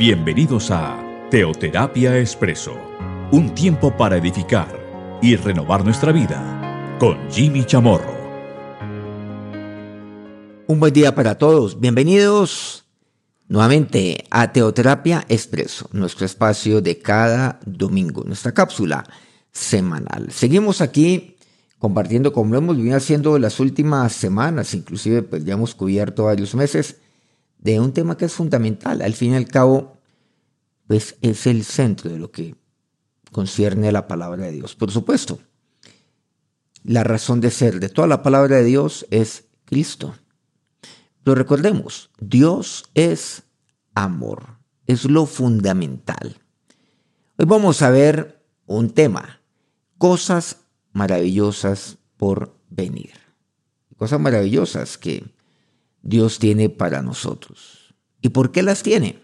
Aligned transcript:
Bienvenidos 0.00 0.70
a 0.70 0.98
Teoterapia 1.30 2.18
Expreso, 2.18 2.74
un 3.32 3.54
tiempo 3.54 3.94
para 3.94 4.16
edificar 4.16 5.18
y 5.20 5.36
renovar 5.36 5.84
nuestra 5.84 6.10
vida 6.10 6.96
con 6.98 7.18
Jimmy 7.30 7.66
Chamorro. 7.66 8.16
Un 10.68 10.80
buen 10.80 10.94
día 10.94 11.14
para 11.14 11.36
todos. 11.36 11.78
Bienvenidos 11.78 12.86
nuevamente 13.46 14.24
a 14.30 14.50
Teoterapia 14.50 15.26
Expreso, 15.28 15.90
nuestro 15.92 16.24
espacio 16.24 16.80
de 16.80 16.98
cada 16.98 17.60
domingo, 17.66 18.24
nuestra 18.24 18.52
cápsula 18.52 19.04
semanal. 19.52 20.32
Seguimos 20.32 20.80
aquí 20.80 21.36
compartiendo 21.78 22.32
como 22.32 22.52
lo 22.54 22.58
hemos 22.60 22.78
venido 22.78 22.96
haciendo 22.96 23.38
las 23.38 23.60
últimas 23.60 24.14
semanas, 24.14 24.72
inclusive 24.72 25.20
pues 25.20 25.44
ya 25.44 25.52
hemos 25.52 25.74
cubierto 25.74 26.24
varios 26.24 26.54
meses 26.54 26.96
de 27.60 27.78
un 27.78 27.92
tema 27.92 28.16
que 28.16 28.24
es 28.24 28.32
fundamental. 28.32 29.02
Al 29.02 29.14
fin 29.14 29.32
y 29.32 29.36
al 29.36 29.46
cabo, 29.46 29.98
pues 30.86 31.16
es 31.20 31.46
el 31.46 31.64
centro 31.64 32.10
de 32.10 32.18
lo 32.18 32.30
que 32.30 32.56
concierne 33.30 33.88
a 33.88 33.92
la 33.92 34.08
palabra 34.08 34.46
de 34.46 34.52
Dios. 34.52 34.74
Por 34.74 34.90
supuesto, 34.90 35.38
la 36.82 37.04
razón 37.04 37.40
de 37.40 37.50
ser 37.50 37.78
de 37.78 37.88
toda 37.88 38.08
la 38.08 38.22
palabra 38.22 38.56
de 38.56 38.64
Dios 38.64 39.06
es 39.10 39.44
Cristo. 39.64 40.14
Pero 41.22 41.34
recordemos, 41.34 42.10
Dios 42.18 42.90
es 42.94 43.42
amor, 43.94 44.58
es 44.86 45.04
lo 45.04 45.26
fundamental. 45.26 46.38
Hoy 47.36 47.44
vamos 47.44 47.82
a 47.82 47.90
ver 47.90 48.42
un 48.66 48.90
tema, 48.90 49.40
cosas 49.98 50.64
maravillosas 50.92 51.98
por 52.16 52.56
venir. 52.70 53.12
Cosas 53.96 54.18
maravillosas 54.18 54.96
que 54.96 55.24
Dios 56.02 56.38
tiene 56.38 56.68
para 56.68 57.02
nosotros. 57.02 57.94
¿Y 58.20 58.30
por 58.30 58.52
qué 58.52 58.62
las 58.62 58.82
tiene? 58.82 59.22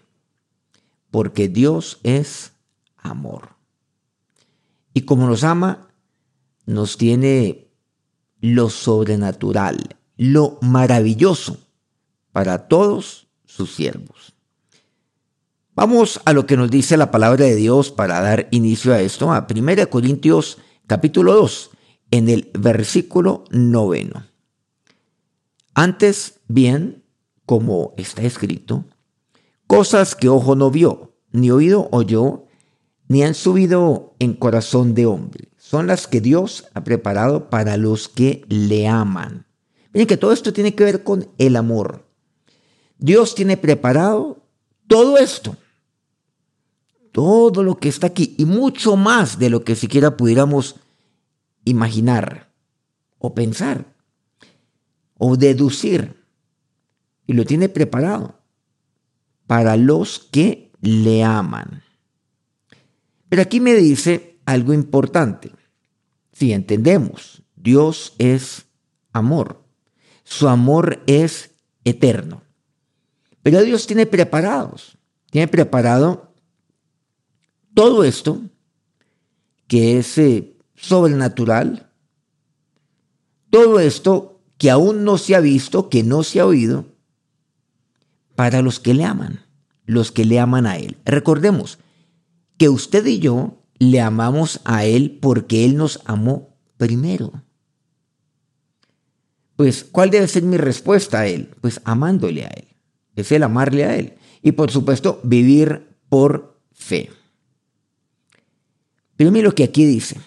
Porque 1.11 1.49
Dios 1.49 1.99
es 2.03 2.53
amor. 2.97 3.57
Y 4.93 5.03
como 5.03 5.27
nos 5.27 5.45
ama, 5.45 5.89
nos 6.65 6.97
tiene 6.97 7.69
lo 8.41 8.71
sobrenatural, 8.71 9.97
lo 10.17 10.59
maravilloso 10.63 11.59
para 12.33 12.69
todos 12.69 13.29
sus 13.45 13.75
siervos. 13.75 14.35
Vamos 15.75 16.21
a 16.25 16.33
lo 16.33 16.47
que 16.47 16.57
nos 16.57 16.71
dice 16.71 16.97
la 16.97 17.11
palabra 17.11 17.45
de 17.45 17.55
Dios 17.55 17.91
para 17.91 18.21
dar 18.21 18.49
inicio 18.51 18.95
a 18.95 19.01
esto, 19.01 19.31
a 19.33 19.47
1 19.49 19.91
Corintios 19.91 20.59
capítulo 20.87 21.35
2, 21.35 21.71
en 22.13 22.29
el 22.29 22.51
versículo 22.59 23.45
noveno. 23.51 24.25
Antes 25.79 26.41
bien, 26.49 27.05
como 27.45 27.93
está 27.99 28.23
escrito, 28.23 28.87
cosas 29.67 30.15
que 30.15 30.31
ojo 30.31 30.57
no 30.57 30.71
vio, 30.71 31.13
ni 31.33 31.51
oído 31.51 31.91
oyó, 31.93 32.47
ni 33.09 33.23
han 33.23 33.35
subido 33.35 34.15
en 34.19 34.33
corazón 34.33 34.95
de 34.95 35.05
hombre. 35.05 35.51
Son 35.59 35.87
las 35.87 36.07
que 36.07 36.23
Dios 36.23 36.65
ha 36.73 36.83
preparado 36.83 37.51
para 37.51 37.77
los 37.77 38.09
que 38.09 38.47
le 38.49 38.89
aman. 38.89 39.45
Miren 39.93 40.07
que 40.07 40.17
todo 40.17 40.33
esto 40.33 40.55
tiene 40.55 40.75
que 40.75 40.83
ver 40.83 41.05
con 41.05 41.29
el 41.37 41.57
amor. 41.57 42.09
Dios 42.97 43.35
tiene 43.35 43.59
preparado 43.59 44.47
todo 44.87 45.19
esto, 45.19 45.59
todo 47.13 47.63
lo 47.63 47.77
que 47.77 47.91
está 47.91 48.07
aquí 48.07 48.35
y 48.39 48.47
mucho 48.47 48.97
más 48.97 49.39
de 49.39 49.51
lo 49.51 49.63
que 49.63 49.75
siquiera 49.75 50.17
pudiéramos 50.17 50.77
imaginar 51.67 52.51
o 53.19 53.35
pensar 53.35 53.95
o 55.19 55.37
deducir. 55.37 56.25
Y 57.27 57.33
lo 57.33 57.45
tiene 57.45 57.69
preparado 57.69 58.41
para 59.47 59.77
los 59.77 60.19
que 60.19 60.73
le 60.81 61.25
aman. 61.25 61.83
Pero 63.29 63.43
aquí 63.43 63.61
me 63.61 63.75
dice 63.75 64.39
algo 64.45 64.73
importante. 64.73 65.53
Si 66.33 66.53
entendemos, 66.53 67.43
Dios 67.57 68.15
es 68.19 68.67
amor. 69.13 69.65
Su 70.25 70.49
amor 70.49 71.03
es 71.07 71.51
eterno. 71.85 72.43
Pero 73.43 73.63
Dios 73.63 73.87
tiene 73.87 74.07
preparados, 74.07 74.99
tiene 75.31 75.47
preparado 75.47 76.35
todo 77.75 78.03
esto 78.03 78.41
que 79.69 79.99
es 79.99 80.19
eh, 80.19 80.57
sobrenatural, 80.75 81.93
todo 83.51 83.79
esto 83.79 84.36
que 84.59 84.71
aún 84.71 85.05
no 85.05 85.19
se 85.19 85.35
ha 85.35 85.41
visto, 85.41 85.89
que 85.89 86.03
no 86.03 86.23
se 86.23 86.41
ha 86.41 86.47
oído, 86.47 86.87
para 88.35 88.63
los 88.63 88.81
que 88.81 88.95
le 88.95 89.05
aman, 89.05 89.45
los 89.85 90.13
que 90.13 90.25
le 90.25 90.39
aman 90.39 90.67
a 90.67 90.77
Él. 90.77 90.97
Recordemos 91.05 91.79
que 92.59 92.69
usted 92.69 93.05
y 93.07 93.19
yo 93.19 93.63
le 93.79 94.01
amamos 94.01 94.61
a 94.65 94.85
Él 94.85 95.19
porque 95.21 95.65
Él 95.65 95.77
nos 95.77 96.01
amó 96.05 96.57
primero. 96.77 97.33
Pues, 99.57 99.85
¿cuál 99.85 100.11
debe 100.11 100.29
ser 100.29 100.43
mi 100.43 100.59
respuesta 100.59 101.21
a 101.21 101.27
Él? 101.27 101.51
Pues 101.61 101.81
amándole 101.85 102.45
a 102.45 102.49
Él. 102.49 102.69
Es 103.15 103.33
el 103.33 103.43
amarle 103.43 103.85
a 103.85 103.97
Él. 103.97 104.15
Y 104.43 104.53
por 104.53 104.71
supuesto, 104.71 105.21
vivir 105.23 105.97
por 106.11 106.61
fe. 106.73 107.11
Pero 109.17 109.31
lo 109.31 109.55
que 109.55 109.65
aquí 109.65 109.87
dice. 109.87 110.21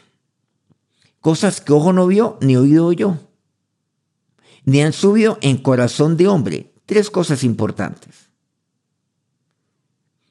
Cosas 1.20 1.62
que 1.62 1.74
ojo 1.74 1.94
no 1.94 2.08
vio 2.08 2.38
ni 2.42 2.56
oído 2.56 2.88
oyó 2.88 3.29
ni 4.70 4.82
han 4.84 4.94
subido 4.94 5.40
en 5.42 5.58
corazón 5.58 6.16
de 6.16 6.28
hombre. 6.28 6.72
Tres 6.86 7.10
cosas 7.10 7.44
importantes. 7.44 8.30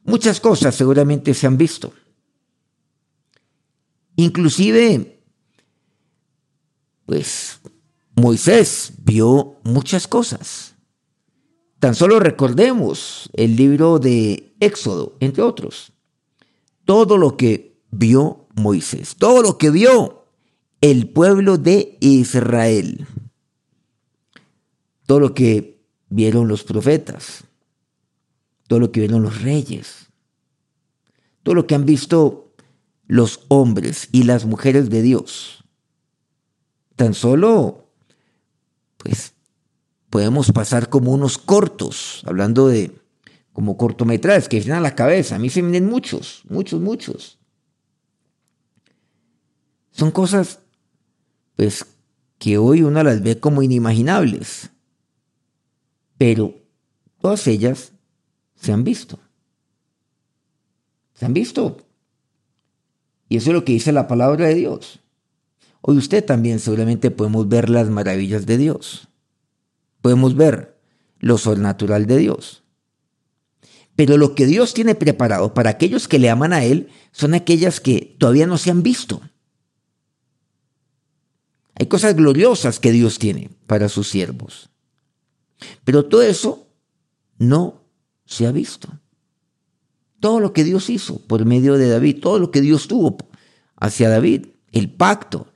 Muchas 0.05 0.39
cosas 0.41 0.77
seguramente 0.77 1.35
se 1.35 1.49
han 1.49 1.59
visto. 1.59 1.93
Inclusive, 4.15 5.21
pues 7.05 7.61
Moisés 8.15 8.93
vio 8.99 9.57
muchas 9.65 10.07
cosas. 10.07 10.75
Tan 11.81 11.97
solo 11.97 12.21
recordemos 12.21 13.29
el 13.33 13.57
libro 13.57 13.99
de 13.99 14.55
Éxodo, 14.61 15.17
entre 15.19 15.43
otros. 15.43 15.93
Todo 16.85 17.19
lo 17.19 17.37
que 17.37 17.83
vio 17.91 18.47
Moisés, 18.55 19.17
todo 19.17 19.43
lo 19.43 19.59
que 19.59 19.71
vio 19.71 20.27
el 20.81 21.09
pueblo 21.09 21.59
de 21.59 21.99
Israel 22.01 23.07
todo 25.09 25.21
lo 25.21 25.33
que 25.33 25.81
vieron 26.11 26.49
los 26.49 26.65
profetas, 26.65 27.45
todo 28.67 28.79
lo 28.79 28.93
que 28.93 29.01
vieron 29.01 29.23
los 29.23 29.41
reyes, 29.41 30.11
todo 31.43 31.55
lo 31.55 31.67
que 31.67 31.75
han 31.75 31.87
visto 31.87 32.53
los 33.07 33.47
hombres 33.49 34.11
y 34.13 34.25
las 34.25 34.45
mujeres 34.45 34.91
de 34.91 35.01
Dios. 35.01 35.65
Tan 36.95 37.15
solo, 37.15 37.89
pues, 38.99 39.33
podemos 40.11 40.53
pasar 40.53 40.91
como 40.91 41.13
unos 41.13 41.39
cortos, 41.39 42.23
hablando 42.27 42.69
de 42.69 42.93
como 43.55 43.79
cortometrajes 43.79 44.47
que 44.47 44.59
vienen 44.59 44.77
a 44.77 44.83
la 44.83 44.95
cabeza. 44.95 45.37
A 45.37 45.39
mí 45.39 45.49
se 45.49 45.63
me 45.63 45.71
vienen 45.71 45.89
muchos, 45.89 46.43
muchos, 46.51 46.83
muchos. 46.83 47.39
Son 49.91 50.11
cosas, 50.11 50.59
pues, 51.57 51.87
que 52.37 52.59
hoy 52.59 52.83
uno 52.83 53.03
las 53.03 53.23
ve 53.23 53.41
como 53.41 53.63
inimaginables 53.63 54.71
pero 56.19 56.55
todas 57.21 57.47
ellas 57.47 57.93
se 58.57 58.73
han 58.73 58.85
visto. 58.85 59.19
Se 61.15 61.25
han 61.25 61.33
visto. 61.33 61.79
Y 63.29 63.37
eso 63.37 63.51
es 63.51 63.55
lo 63.55 63.65
que 63.65 63.73
dice 63.73 63.93
la 63.93 64.09
palabra 64.09 64.47
de 64.47 64.55
Dios. 64.55 65.01
Hoy 65.81 65.97
usted 65.97 66.25
también 66.25 66.59
seguramente 66.59 67.11
podemos 67.11 67.49
ver 67.49 67.71
las 67.71 67.89
maravillas 67.89 68.47
de 68.47 68.59
Dios. 68.59 69.09
Podemos 70.03 70.35
ver 70.35 70.79
lo 71.21 71.39
sobrenatural 71.39 72.07
de 72.07 72.17
Dios. 72.17 72.65
Pero 73.95 74.17
lo 74.17 74.35
que 74.35 74.47
Dios 74.47 74.75
tiene 74.75 74.95
preparado 74.95 75.55
para 75.55 75.71
aquellos 75.71 76.09
que 76.09 76.19
le 76.19 76.31
aman 76.31 76.53
a 76.53 76.65
Él 76.65 76.89
son 77.13 77.35
aquellas 77.35 77.81
que 77.81 78.17
todavía 78.19 78.47
no 78.47 78.59
se 78.59 78.71
han 78.71 78.83
visto. 78.83 79.21
Hay 81.75 81.87
cosas 81.87 82.17
gloriosas 82.17 82.81
que 82.81 82.93
Dios 82.93 83.19
tiene 83.19 83.51
para 83.67 83.89
sus 83.89 84.09
siervos. 84.09 84.71
Pero 85.85 86.07
todo 86.07 86.23
eso 86.23 86.67
no 87.39 87.83
se 88.25 88.47
ha 88.47 88.53
visto. 88.53 88.89
Todo 90.21 90.41
lo 90.41 90.53
que 90.53 90.65
Dios 90.65 90.91
hizo 90.91 91.19
por 91.27 91.45
medio 91.45 91.75
de 91.75 91.89
David, 91.89 92.21
todo 92.21 92.39
lo 92.39 92.51
que 92.51 92.61
Dios 92.61 92.89
tuvo 92.89 93.17
hacia 93.77 94.09
David, 94.09 94.47
el 94.73 94.91
pacto 94.91 95.47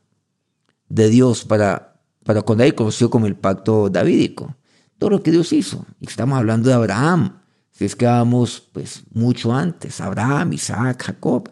de 0.88 1.08
Dios 1.08 1.44
para, 1.44 2.00
para 2.24 2.42
con 2.42 2.58
David, 2.58 2.74
conocido 2.74 3.10
como 3.10 3.26
el 3.26 3.34
pacto 3.34 3.90
davídico, 3.90 4.56
todo 4.98 5.10
lo 5.10 5.22
que 5.22 5.32
Dios 5.32 5.52
hizo. 5.52 5.84
Y 6.00 6.06
estamos 6.06 6.38
hablando 6.38 6.68
de 6.68 6.74
Abraham, 6.74 7.40
si 7.70 7.84
es 7.84 7.96
que 7.96 8.06
vamos 8.06 8.68
pues 8.72 9.02
mucho 9.12 9.52
antes, 9.52 10.00
Abraham, 10.00 10.52
Isaac, 10.52 11.02
Jacob, 11.02 11.50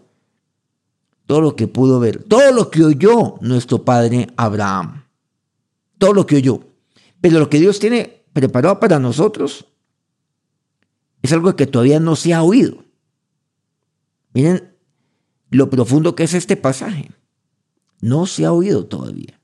todo 1.26 1.40
lo 1.40 1.56
que 1.56 1.66
pudo 1.66 2.00
ver, 2.00 2.24
todo 2.24 2.52
lo 2.52 2.70
que 2.70 2.84
oyó 2.84 3.36
nuestro 3.40 3.84
padre 3.84 4.28
Abraham, 4.36 5.04
todo 5.98 6.12
lo 6.12 6.26
que 6.26 6.36
oyó. 6.36 6.60
Pero 7.20 7.38
lo 7.38 7.50
que 7.50 7.60
Dios 7.60 7.78
tiene 7.78 8.19
preparado 8.32 8.80
para 8.80 8.98
nosotros 8.98 9.66
es 11.22 11.32
algo 11.32 11.54
que 11.56 11.66
todavía 11.66 12.00
no 12.00 12.16
se 12.16 12.32
ha 12.32 12.42
oído, 12.42 12.84
Miren 14.32 14.76
lo 15.50 15.68
profundo 15.68 16.14
que 16.14 16.24
es 16.24 16.34
este 16.34 16.56
pasaje. 16.56 17.10
No 18.00 18.26
se 18.26 18.44
ha 18.44 18.52
oído 18.52 18.86
todavía. 18.86 19.40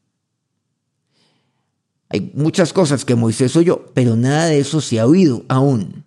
Hay 2.08 2.30
muchas 2.34 2.72
cosas 2.72 3.04
que 3.04 3.16
Moisés 3.16 3.56
oyó, 3.56 3.92
pero 3.92 4.16
nada 4.16 4.46
de 4.46 4.60
eso 4.60 4.80
se 4.80 5.00
ha 5.00 5.06
oído 5.06 5.44
aún. 5.48 6.04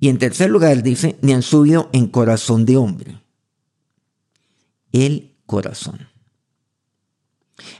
Y 0.00 0.08
en 0.08 0.18
tercer 0.18 0.50
lugar 0.50 0.82
dice, 0.82 1.18
ni 1.22 1.32
han 1.32 1.42
subido 1.42 1.88
en 1.92 2.06
corazón 2.06 2.66
de 2.66 2.76
hombre. 2.76 3.20
El 4.92 5.34
corazón. 5.46 6.08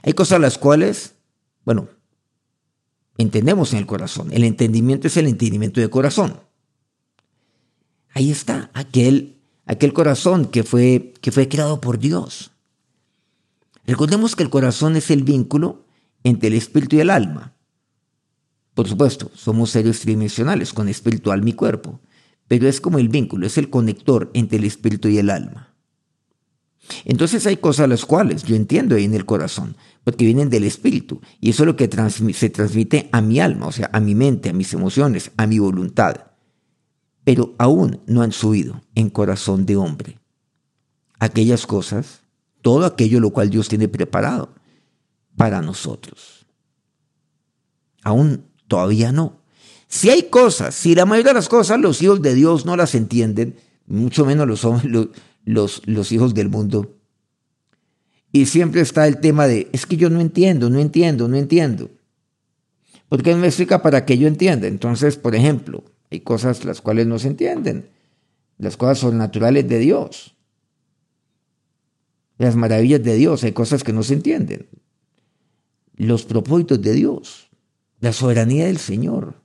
Hay 0.01 0.13
cosas 0.13 0.41
las 0.41 0.57
cuales, 0.57 1.15
bueno, 1.69 1.87
entendemos 3.19 3.73
en 3.73 3.77
el 3.77 3.85
corazón. 3.85 4.33
El 4.33 4.43
entendimiento 4.43 5.05
es 5.05 5.17
el 5.17 5.27
entendimiento 5.27 5.79
de 5.79 5.87
corazón. 5.91 6.39
Ahí 8.11 8.31
está, 8.31 8.71
aquel, 8.73 9.37
aquel 9.67 9.93
corazón 9.93 10.45
que 10.45 10.63
fue, 10.63 11.13
que 11.21 11.31
fue 11.31 11.47
creado 11.47 11.79
por 11.79 11.99
Dios. 11.99 12.49
Recordemos 13.85 14.35
que 14.35 14.41
el 14.41 14.49
corazón 14.49 14.95
es 14.95 15.11
el 15.11 15.21
vínculo 15.21 15.85
entre 16.23 16.47
el 16.47 16.55
espíritu 16.55 16.95
y 16.95 17.01
el 17.01 17.11
alma. 17.11 17.53
Por 18.73 18.87
supuesto, 18.87 19.29
somos 19.35 19.69
seres 19.69 19.99
tridimensionales 19.99 20.73
con 20.73 20.89
espíritu, 20.89 21.31
alma 21.31 21.49
y 21.49 21.53
cuerpo, 21.53 21.99
pero 22.47 22.67
es 22.67 22.81
como 22.81 22.97
el 22.97 23.09
vínculo, 23.09 23.45
es 23.45 23.59
el 23.59 23.69
conector 23.69 24.31
entre 24.33 24.57
el 24.57 24.63
espíritu 24.63 25.07
y 25.07 25.19
el 25.19 25.29
alma. 25.29 25.68
Entonces 27.05 27.45
hay 27.45 27.57
cosas 27.57 27.89
las 27.89 28.05
cuales 28.05 28.43
yo 28.43 28.55
entiendo 28.55 28.95
en 28.95 29.13
el 29.13 29.25
corazón, 29.25 29.75
porque 30.03 30.25
vienen 30.25 30.49
del 30.49 30.63
espíritu, 30.63 31.21
y 31.39 31.51
eso 31.51 31.63
es 31.63 31.67
lo 31.67 31.75
que 31.75 31.89
se 32.33 32.49
transmite 32.49 33.09
a 33.11 33.21
mi 33.21 33.39
alma, 33.39 33.67
o 33.67 33.71
sea, 33.71 33.89
a 33.93 33.99
mi 33.99 34.15
mente, 34.15 34.49
a 34.49 34.53
mis 34.53 34.73
emociones, 34.73 35.31
a 35.37 35.47
mi 35.47 35.59
voluntad. 35.59 36.15
Pero 37.23 37.53
aún 37.57 38.01
no 38.07 38.21
han 38.21 38.31
subido 38.31 38.81
en 38.95 39.09
corazón 39.09 39.65
de 39.65 39.75
hombre 39.77 40.19
aquellas 41.19 41.67
cosas 41.67 42.21
todo 42.61 42.85
aquello 42.85 43.19
lo 43.19 43.31
cual 43.31 43.49
Dios 43.49 43.69
tiene 43.69 43.87
preparado 43.87 44.53
para 45.35 45.61
nosotros. 45.61 46.45
Aún 48.03 48.45
todavía 48.67 49.11
no. 49.11 49.41
Si 49.87 50.09
hay 50.09 50.23
cosas, 50.23 50.75
si 50.75 50.95
la 50.95 51.05
mayoría 51.05 51.31
de 51.31 51.39
las 51.39 51.49
cosas 51.49 51.79
los 51.79 52.01
hijos 52.01 52.21
de 52.21 52.35
Dios 52.35 52.65
no 52.65 52.75
las 52.75 52.95
entienden, 52.95 53.57
mucho 53.87 54.25
menos 54.25 54.47
los, 54.47 54.83
los, 54.83 55.07
los 55.53 56.11
hijos 56.11 56.33
del 56.33 56.49
mundo. 56.49 56.95
Y 58.31 58.45
siempre 58.45 58.81
está 58.81 59.07
el 59.07 59.19
tema 59.19 59.47
de, 59.47 59.69
es 59.71 59.85
que 59.85 59.97
yo 59.97 60.09
no 60.09 60.21
entiendo, 60.21 60.69
no 60.69 60.79
entiendo, 60.79 61.27
no 61.27 61.37
entiendo. 61.37 61.89
Porque 63.07 63.31
no 63.31 63.37
me 63.37 63.47
explica 63.47 63.81
para 63.81 64.05
que 64.05 64.17
yo 64.17 64.27
entienda. 64.27 64.67
Entonces, 64.67 65.17
por 65.17 65.35
ejemplo, 65.35 65.83
hay 66.11 66.19
cosas 66.19 66.63
las 66.65 66.81
cuales 66.81 67.07
no 67.07 67.17
se 67.17 67.27
entienden. 67.27 67.89
Las 68.57 68.77
cosas 68.77 68.99
sobrenaturales 68.99 69.67
de 69.67 69.79
Dios 69.79 70.35
las 72.39 72.55
maravillas 72.55 73.03
de 73.03 73.15
Dios, 73.15 73.43
hay 73.43 73.51
cosas 73.51 73.83
que 73.83 73.93
no 73.93 74.01
se 74.01 74.13
entienden. 74.13 74.65
Los 75.97 76.23
propósitos 76.23 76.81
de 76.81 76.93
Dios, 76.93 77.49
la 77.99 78.13
soberanía 78.13 78.65
del 78.65 78.77
Señor, 78.77 79.35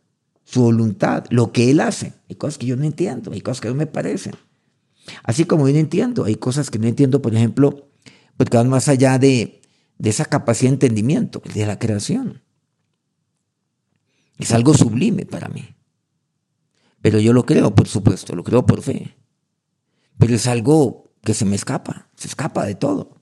su 0.44 0.62
voluntad, 0.62 1.24
lo 1.30 1.50
que 1.50 1.72
Él 1.72 1.80
hace. 1.80 2.12
Hay 2.30 2.36
cosas 2.36 2.56
que 2.56 2.66
yo 2.66 2.76
no 2.76 2.84
entiendo, 2.84 3.32
hay 3.32 3.40
cosas 3.40 3.60
que 3.60 3.68
no 3.68 3.74
me 3.74 3.88
parecen. 3.88 4.34
Así 5.22 5.44
como 5.44 5.68
yo 5.68 5.74
no 5.74 5.80
entiendo, 5.80 6.24
hay 6.24 6.36
cosas 6.36 6.70
que 6.70 6.78
no 6.78 6.86
entiendo, 6.86 7.20
por 7.22 7.34
ejemplo, 7.34 7.88
porque 8.36 8.56
van 8.56 8.68
más 8.68 8.88
allá 8.88 9.18
de, 9.18 9.62
de 9.98 10.10
esa 10.10 10.24
capacidad 10.24 10.70
de 10.70 10.74
entendimiento, 10.74 11.42
de 11.54 11.66
la 11.66 11.78
creación. 11.78 12.42
Es 14.38 14.52
algo 14.52 14.74
sublime 14.74 15.26
para 15.26 15.48
mí. 15.48 15.74
Pero 17.00 17.20
yo 17.20 17.32
lo 17.32 17.44
creo, 17.44 17.74
por 17.74 17.86
supuesto, 17.86 18.34
lo 18.34 18.42
creo 18.42 18.66
por 18.66 18.82
fe. 18.82 19.16
Pero 20.18 20.34
es 20.34 20.46
algo 20.46 21.12
que 21.22 21.34
se 21.34 21.44
me 21.44 21.56
escapa, 21.56 22.08
se 22.16 22.28
escapa 22.28 22.64
de 22.64 22.74
todo. 22.74 23.20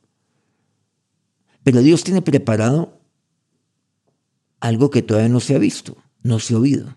Pero 1.63 1.81
Dios 1.81 2.05
tiene 2.05 2.23
preparado 2.23 3.01
algo 4.61 4.91
que 4.91 5.03
todavía 5.03 5.29
no 5.29 5.41
se 5.41 5.55
ha 5.55 5.59
visto, 5.59 5.97
no 6.23 6.39
se 6.39 6.55
ha 6.55 6.59
oído, 6.59 6.97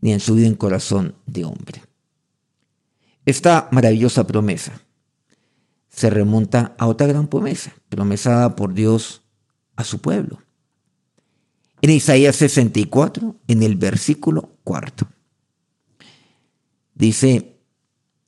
ni 0.00 0.12
han 0.12 0.20
subido 0.20 0.46
en 0.46 0.54
corazón 0.54 1.14
de 1.26 1.44
hombre. 1.44 1.82
Esta 3.24 3.68
maravillosa 3.72 4.26
promesa 4.26 4.80
se 5.88 6.10
remonta 6.10 6.74
a 6.78 6.86
otra 6.86 7.06
gran 7.06 7.28
promesa, 7.28 7.72
promesada 7.88 8.56
por 8.56 8.74
Dios 8.74 9.22
a 9.76 9.84
su 9.84 10.00
pueblo. 10.00 10.42
En 11.80 11.90
Isaías 11.90 12.36
64, 12.36 13.36
en 13.46 13.62
el 13.62 13.76
versículo 13.76 14.56
cuarto, 14.64 15.06
dice, 16.94 17.60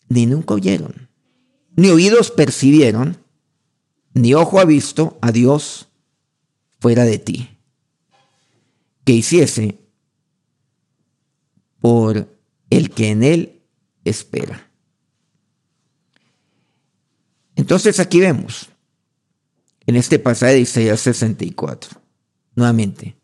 ni 0.09 0.27
nunca 0.27 0.55
oyeron, 0.55 1.09
ni 1.75 1.89
oídos 1.89 2.31
percibieron, 2.31 3.19
ni 4.15 4.35
ojo 4.35 4.61
ha 4.61 4.65
visto 4.65 5.19
a 5.21 5.33
Dios 5.33 5.89
fuera 6.79 7.05
de 7.05 7.19
ti, 7.19 7.59
que 9.05 9.13
hiciese 9.13 9.79
por 11.81 12.29
el 12.71 12.91
que 12.91 13.11
en 13.11 13.23
él 13.23 13.63
espera. 14.05 14.66
Entonces 17.57 17.99
aquí 17.99 18.21
vemos, 18.21 18.69
en 19.87 19.97
este 19.97 20.19
pasaje 20.19 20.55
de 20.55 20.61
Isaías 20.61 21.01
64, 21.01 22.01
nuevamente, 22.55 23.17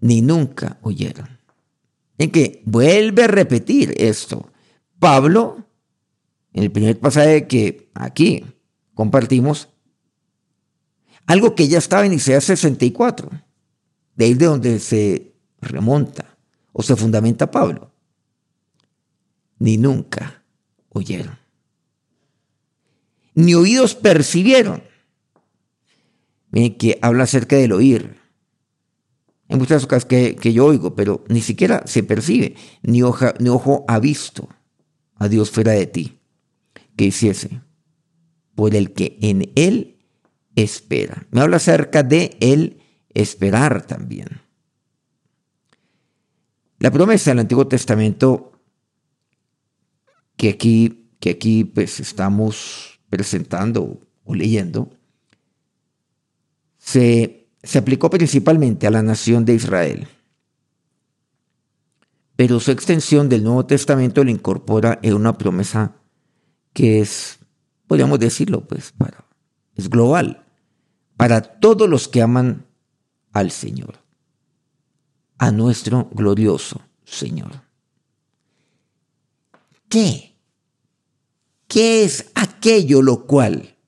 ni 0.00 0.20
nunca 0.20 0.78
oyeron. 0.82 1.28
En 2.18 2.30
que 2.30 2.62
vuelve 2.64 3.24
a 3.24 3.28
repetir 3.28 3.94
esto. 3.96 4.52
Pablo 4.98 5.66
en 6.52 6.64
el 6.64 6.70
primer 6.70 6.98
pasaje 6.98 7.46
que 7.46 7.90
aquí 7.94 8.44
compartimos, 8.94 9.68
algo 11.26 11.54
que 11.54 11.68
ya 11.68 11.78
estaba 11.78 12.04
en 12.04 12.12
Isaías 12.12 12.44
64, 12.44 13.30
de 14.16 14.24
ahí 14.24 14.34
de 14.34 14.46
donde 14.46 14.78
se 14.78 15.34
remonta 15.60 16.36
o 16.72 16.82
se 16.82 16.96
fundamenta 16.96 17.50
Pablo. 17.50 17.92
Ni 19.58 19.76
nunca 19.76 20.42
oyeron, 20.90 21.38
ni 23.34 23.54
oídos 23.54 23.94
percibieron. 23.94 24.82
Miren 26.50 26.76
que 26.76 26.98
habla 27.02 27.24
acerca 27.24 27.56
del 27.56 27.72
oír. 27.72 28.20
Hay 29.48 29.58
muchas 29.58 29.86
cosas 29.86 30.04
que, 30.04 30.36
que 30.36 30.52
yo 30.52 30.66
oigo, 30.66 30.94
pero 30.94 31.24
ni 31.28 31.40
siquiera 31.40 31.82
se 31.86 32.02
percibe, 32.02 32.54
ni, 32.82 33.00
ni 33.38 33.48
ojo 33.48 33.84
ha 33.88 33.98
visto 33.98 34.48
a 35.16 35.28
Dios 35.28 35.50
fuera 35.50 35.72
de 35.72 35.86
ti 35.86 36.18
que 36.96 37.06
hiciese 37.06 37.60
por 38.54 38.74
el 38.74 38.92
que 38.92 39.18
en 39.22 39.50
él 39.54 39.98
espera. 40.56 41.26
Me 41.30 41.40
habla 41.40 41.56
acerca 41.56 42.02
de 42.02 42.36
el 42.40 42.82
esperar 43.14 43.86
también. 43.86 44.42
La 46.78 46.90
promesa 46.90 47.30
del 47.30 47.40
Antiguo 47.40 47.66
Testamento 47.68 48.52
que 50.36 50.50
aquí, 50.50 51.10
que 51.20 51.30
aquí 51.30 51.64
pues 51.64 52.00
estamos 52.00 52.91
presentando 53.12 54.00
o 54.24 54.34
leyendo, 54.34 54.88
se, 56.78 57.46
se 57.62 57.76
aplicó 57.76 58.08
principalmente 58.08 58.86
a 58.86 58.90
la 58.90 59.02
nación 59.02 59.44
de 59.44 59.52
Israel. 59.52 60.08
Pero 62.36 62.58
su 62.58 62.70
extensión 62.70 63.28
del 63.28 63.44
Nuevo 63.44 63.66
Testamento 63.66 64.24
le 64.24 64.30
incorpora 64.30 64.98
en 65.02 65.12
una 65.12 65.36
promesa 65.36 65.94
que 66.72 67.00
es, 67.00 67.38
podríamos 67.86 68.18
decirlo, 68.18 68.66
pues, 68.66 68.92
para, 68.92 69.26
es 69.76 69.90
global, 69.90 70.46
para 71.18 71.42
todos 71.42 71.90
los 71.90 72.08
que 72.08 72.22
aman 72.22 72.64
al 73.34 73.50
Señor, 73.50 73.96
a 75.36 75.52
nuestro 75.52 76.08
glorioso 76.14 76.80
Señor. 77.04 77.50
¿Qué? 79.90 80.31
¿Qué 81.72 82.04
es 82.04 82.26
aquello 82.34 83.00
lo 83.00 83.26
cual 83.26 83.78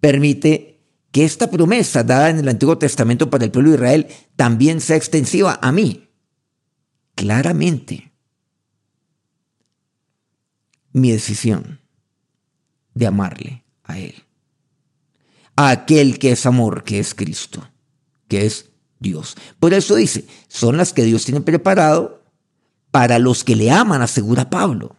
permite 0.00 0.80
que 1.12 1.24
esta 1.24 1.48
promesa 1.48 2.02
dada 2.02 2.28
en 2.28 2.40
el 2.40 2.48
Antiguo 2.48 2.76
Testamento 2.76 3.30
para 3.30 3.44
el 3.44 3.52
pueblo 3.52 3.70
de 3.70 3.76
Israel 3.76 4.06
también 4.34 4.80
sea 4.80 4.96
extensiva 4.96 5.60
a 5.62 5.70
mí? 5.70 6.08
Claramente 7.14 8.12
mi 10.90 11.12
decisión 11.12 11.80
de 12.94 13.06
amarle 13.06 13.64
a 13.84 14.00
Él. 14.00 14.24
A 15.54 15.70
aquel 15.70 16.18
que 16.18 16.32
es 16.32 16.46
amor, 16.46 16.82
que 16.82 16.98
es 16.98 17.14
Cristo, 17.14 17.70
que 18.26 18.44
es 18.44 18.70
Dios. 18.98 19.36
Por 19.60 19.72
eso 19.72 19.94
dice, 19.94 20.26
son 20.48 20.78
las 20.78 20.92
que 20.92 21.04
Dios 21.04 21.24
tiene 21.24 21.42
preparado 21.42 22.24
para 22.90 23.20
los 23.20 23.44
que 23.44 23.54
le 23.54 23.70
aman, 23.70 24.02
asegura 24.02 24.50
Pablo. 24.50 24.96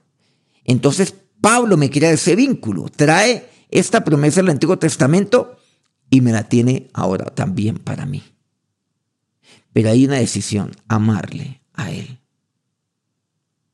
Entonces 0.65 1.13
Pablo 1.41 1.77
me 1.77 1.89
crea 1.89 2.12
ese 2.12 2.36
vínculo, 2.36 2.86
trae 2.89 3.50
esta 3.70 4.03
promesa 4.03 4.41
del 4.41 4.51
Antiguo 4.51 4.77
Testamento 4.77 5.58
y 6.10 6.22
me 6.22 6.32
la 6.32 6.48
tiene 6.48 6.89
ahora 6.93 7.25
también 7.25 7.79
para 7.79 8.05
mí. 8.05 8.24
Pero 9.74 9.89
hay 9.89 10.05
una 10.05 10.17
decisión, 10.17 10.72
amarle 10.88 11.62
a 11.74 11.91
Él. 11.91 12.20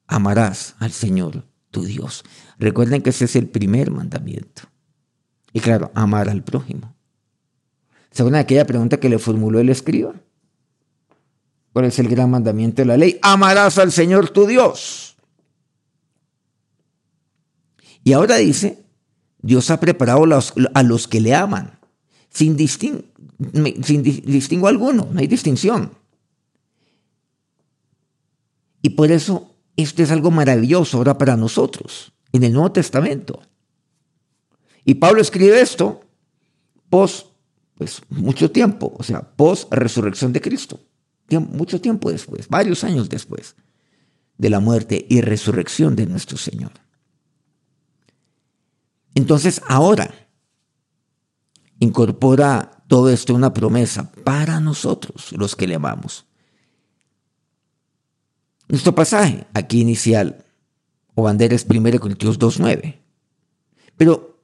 amarás 0.08 0.75
al 0.79 0.91
Señor 0.91 1.43
tu 1.69 1.84
Dios. 1.84 2.24
Recuerden 2.58 3.01
que 3.01 3.12
ese 3.12 3.25
es 3.25 3.36
el 3.36 3.48
primer 3.48 3.91
mandamiento. 3.91 4.63
Y 5.53 5.60
claro, 5.60 5.91
amar 5.93 6.29
al 6.29 6.43
prójimo. 6.43 6.96
Según 8.12 8.36
aquella 8.36 8.65
pregunta 8.65 9.00
que 9.00 9.10
le 9.10 9.19
formuló 9.19 9.60
el 9.60 9.69
escriba. 9.69 10.13
¿Cuál 11.74 11.86
es 11.86 12.00
el 12.00 12.08
gran 12.08 12.31
mandamiento 12.31 12.81
de 12.81 12.88
la 12.88 12.98
ley? 12.98 13.19
Amarás 13.22 13.77
al 13.77 13.91
Señor 13.91 14.29
tu 14.29 14.48
Dios. 14.48 15.08
Y 18.09 18.13
ahora 18.13 18.37
dice, 18.37 18.79
Dios 19.39 19.69
ha 19.69 19.79
preparado 19.79 20.23
a 20.73 20.81
los 20.81 21.07
que 21.07 21.21
le 21.21 21.35
aman, 21.35 21.77
sin, 22.31 22.57
distingo 22.57 23.03
alguno, 24.67 25.07
no 25.11 25.19
hay 25.19 25.27
distinción. 25.27 25.91
Y 28.81 28.89
por 28.89 29.11
eso 29.11 29.53
esto 29.75 30.01
es 30.01 30.09
algo 30.09 30.31
maravilloso 30.31 30.97
ahora 30.97 31.19
para 31.19 31.37
nosotros, 31.37 32.11
en 32.31 32.43
el 32.45 32.51
Nuevo 32.51 32.71
Testamento. 32.71 33.43
Y 34.83 34.95
Pablo 34.95 35.21
escribe 35.21 35.61
esto 35.61 36.01
post, 36.89 37.27
pues 37.75 38.01
mucho 38.09 38.49
tiempo, 38.49 38.91
o 38.97 39.03
sea, 39.03 39.21
post 39.21 39.71
resurrección 39.71 40.33
de 40.33 40.41
Cristo, 40.41 40.79
mucho 41.29 41.79
tiempo 41.79 42.11
después, 42.11 42.49
varios 42.49 42.83
años 42.83 43.07
después 43.07 43.55
de 44.39 44.49
la 44.49 44.59
muerte 44.59 45.05
y 45.07 45.21
resurrección 45.21 45.95
de 45.95 46.07
nuestro 46.07 46.39
Señor. 46.39 46.71
Entonces 49.15 49.61
ahora 49.67 50.13
incorpora 51.79 52.83
todo 52.87 53.09
esto 53.09 53.33
una 53.33 53.53
promesa 53.53 54.11
para 54.23 54.59
nosotros, 54.59 55.31
los 55.33 55.55
que 55.55 55.67
le 55.67 55.75
amamos. 55.75 56.25
Nuestro 58.67 58.93
pasaje 58.93 59.47
aquí 59.53 59.81
inicial 59.81 60.45
o 61.15 61.23
bandera 61.23 61.55
es 61.55 61.65
1 61.67 61.99
Corintios 61.99 62.39
2.9. 62.39 62.99
Pero 63.97 64.41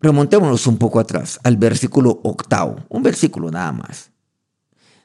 remontémonos 0.00 0.66
un 0.66 0.78
poco 0.78 1.00
atrás 1.00 1.40
al 1.44 1.56
versículo 1.56 2.20
octavo, 2.22 2.76
un 2.88 3.02
versículo 3.02 3.50
nada 3.50 3.72
más. 3.72 4.10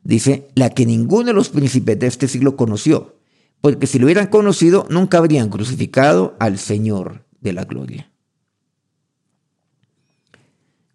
Dice, 0.03 0.49
la 0.55 0.71
que 0.71 0.85
ninguno 0.85 1.27
de 1.27 1.33
los 1.33 1.49
príncipes 1.49 1.99
de 1.99 2.07
este 2.07 2.27
siglo 2.27 2.55
conoció, 2.55 3.19
porque 3.61 3.87
si 3.87 3.99
lo 3.99 4.05
hubieran 4.05 4.27
conocido 4.27 4.87
nunca 4.89 5.19
habrían 5.19 5.49
crucificado 5.49 6.35
al 6.39 6.57
Señor 6.57 7.25
de 7.39 7.53
la 7.53 7.65
gloria. 7.65 8.10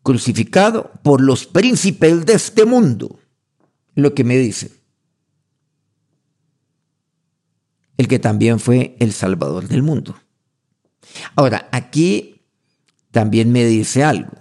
Crucificado 0.07 0.93
por 1.03 1.21
los 1.21 1.47
príncipes 1.47 2.25
de 2.25 2.35
este 2.35 2.65
mundo, 2.65 3.19
lo 3.97 4.15
que 4.15 4.23
me 4.23 4.39
dice. 4.39 4.71
el 7.97 8.09
que 8.09 8.19
también 8.19 8.61
fue 8.61 8.97
el 9.01 9.13
Salvador 9.13 9.69
del 9.69 9.83
mundo. 9.83 10.17
Ahora, 11.35 11.69
aquí 11.73 12.43
también 13.11 13.53
me 13.53 13.65
dice 13.65 14.05
algo. 14.05 14.33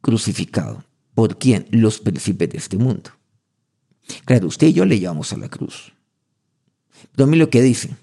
Crucificado. 0.00 0.84
¿Por 1.14 1.38
quién? 1.38 1.66
Los 1.70 1.98
príncipes 1.98 2.48
de 2.50 2.58
este 2.58 2.76
mundo. 2.76 3.10
Claro, 4.24 4.46
usted 4.46 4.68
y 4.68 4.72
yo 4.72 4.84
le 4.84 4.98
llevamos 4.98 5.32
a 5.32 5.36
la 5.36 5.48
cruz. 5.48 5.92
Pero 7.14 7.26
lo 7.26 7.50
que 7.50 7.62
dice. 7.62 7.96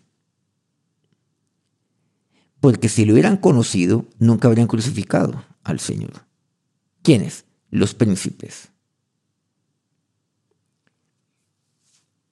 Porque 2.63 2.87
si 2.87 3.03
lo 3.03 3.11
hubieran 3.11 3.35
conocido, 3.35 4.05
nunca 4.19 4.47
habrían 4.47 4.67
crucificado 4.67 5.43
al 5.65 5.81
Señor. 5.81 6.13
¿Quiénes? 7.01 7.43
Los 7.69 7.93
príncipes. 7.93 8.69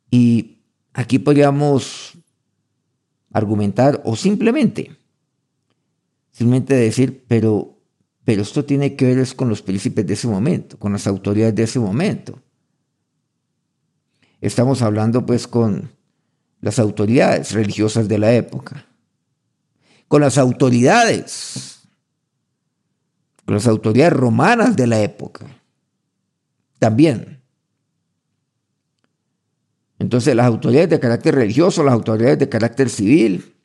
Y 0.10 0.60
aquí 0.94 1.20
podríamos 1.20 2.14
argumentar 3.34 4.02
o 4.06 4.16
simplemente, 4.16 4.96
simplemente 6.32 6.76
decir, 6.76 7.26
pero, 7.28 7.78
pero 8.24 8.44
esto 8.44 8.64
tiene 8.64 8.96
que 8.96 9.14
ver 9.14 9.36
con 9.36 9.50
los 9.50 9.62
príncipes 9.62 10.08
de 10.08 10.14
ese 10.14 10.30
momento, 10.30 10.80
con 10.80 10.94
las 10.94 11.08
autoridades 11.08 11.56
de 11.56 11.64
ese 11.64 11.80
momento. 11.80 12.40
Estamos 14.40 14.82
hablando 14.82 15.26
pues 15.26 15.46
con 15.46 15.92
las 16.62 16.80
autoridades 16.80 17.52
religiosas 17.52 18.08
de 18.08 18.18
la 18.18 18.34
época, 18.34 18.86
con 20.12 20.20
las 20.20 20.38
autoridades, 20.38 21.88
con 23.46 23.56
las 23.56 23.65
autoridades 23.65 24.12
romanas 24.12 24.75
de 24.75 24.86
la 24.86 25.01
época, 25.01 25.46
también. 26.80 27.41
Entonces 30.00 30.36
las 30.36 30.48
autoridades 30.48 30.89
de 30.89 31.00
carácter 31.00 31.36
religioso, 31.36 31.82
las 31.82 31.94
autoridades 31.94 32.39
de 32.39 32.50
carácter 32.50 32.89
civil, 32.89 33.56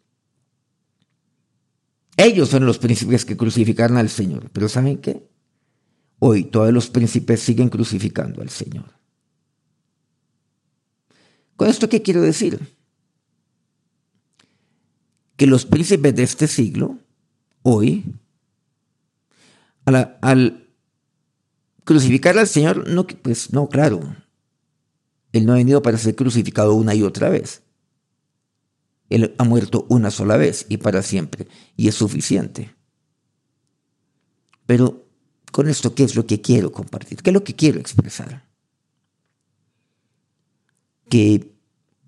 ellos 2.17 2.49
son 2.49 2.65
los 2.65 2.79
príncipes 2.79 3.25
que 3.25 3.37
crucificaron 3.37 3.97
al 3.97 4.09
Señor. 4.09 4.49
Pero 4.53 4.69
¿saben 4.69 4.99
qué? 4.99 5.29
Hoy 6.21 6.45
todos 6.45 6.73
los 6.73 6.89
príncipes 6.89 7.41
siguen 7.41 7.71
crucificando 7.71 8.41
al 8.41 8.51
Señor. 8.51 8.93
¿Con 11.57 11.67
esto 11.67 11.89
qué 11.89 12.03
quiero 12.03 12.23
decir? 12.23 12.76
Que 15.37 15.47
los 15.47 15.67
príncipes 15.67 16.15
de 16.15 16.23
este 16.23 16.47
siglo, 16.47 16.99
hoy, 17.63 18.05
al, 19.85 20.69
crucificar 21.85 22.39
al 22.39 22.49
Señor, 22.49 22.89
no, 22.89 23.07
pues 23.07 23.53
no, 23.53 23.69
claro, 23.69 24.01
él 25.33 25.47
no 25.47 25.53
ha 25.53 25.57
venido 25.57 25.83
para 25.83 25.99
ser 25.99 26.15
crucificado 26.15 26.75
una 26.75 26.95
y 26.95 27.03
otra 27.03 27.29
vez. 27.29 27.63
Él 29.09 29.35
ha 29.39 29.45
muerto 29.45 29.87
una 29.89 30.11
sola 30.11 30.37
vez 30.37 30.67
y 30.69 30.79
para 30.79 31.03
siempre, 31.03 31.47
y 31.77 31.89
es 31.89 31.95
suficiente. 31.95 32.75
Pero 34.67 35.07
con 35.53 35.69
esto, 35.69 35.95
¿qué 35.95 36.05
es 36.05 36.17
lo 36.17 36.27
que 36.27 36.41
quiero 36.41 36.73
compartir? 36.73 37.23
¿Qué 37.23 37.31
es 37.31 37.35
lo 37.35 37.45
que 37.45 37.55
quiero 37.55 37.79
expresar? 37.79 38.45
Que 41.09 41.53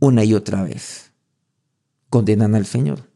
una 0.01 0.25
y 0.25 0.35
otra 0.35 0.65
vez 0.65 1.13
condenan 2.09 2.55
al 2.55 2.67
Señor. 2.67 3.09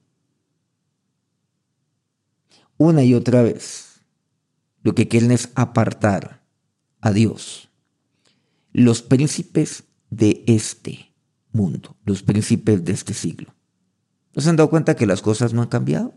Una 2.83 3.05
y 3.05 3.15
otra 3.15 3.43
vez 3.43 4.01
lo 4.83 4.93
que 4.97 5.07
quieren 5.07 5.31
es 5.31 5.51
apartar 5.55 6.43
a 7.01 7.13
Dios. 7.13 7.69
Los 8.73 9.03
príncipes 9.03 9.85
de 10.11 10.43
este 10.49 11.13
mundo, 11.53 11.97
los 12.05 12.25
príncipes 12.25 12.85
de 12.85 12.93
este 12.93 13.15
siglo. 13.15 13.55
¿No 14.35 14.43
se 14.43 14.51
han 14.51 14.57
dado 14.57 14.69
cuenta 14.69 14.97
que 14.97 15.07
las 15.07 15.23
cosas 15.23 15.55
no 15.55 15.63
han 15.63 15.69
cambiado? 15.69 16.13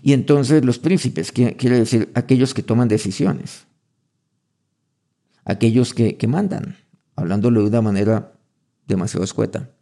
Y 0.00 0.12
entonces 0.12 0.64
los 0.64 0.78
príncipes, 0.78 1.32
quiere 1.32 1.76
decir 1.76 2.12
aquellos 2.14 2.54
que 2.54 2.62
toman 2.62 2.86
decisiones, 2.86 3.66
aquellos 5.44 5.92
que, 5.92 6.16
que 6.16 6.28
mandan, 6.28 6.76
hablándolo 7.16 7.62
de 7.62 7.68
una 7.70 7.82
manera 7.82 8.32
demasiado 8.86 9.24
escueta, 9.24 9.72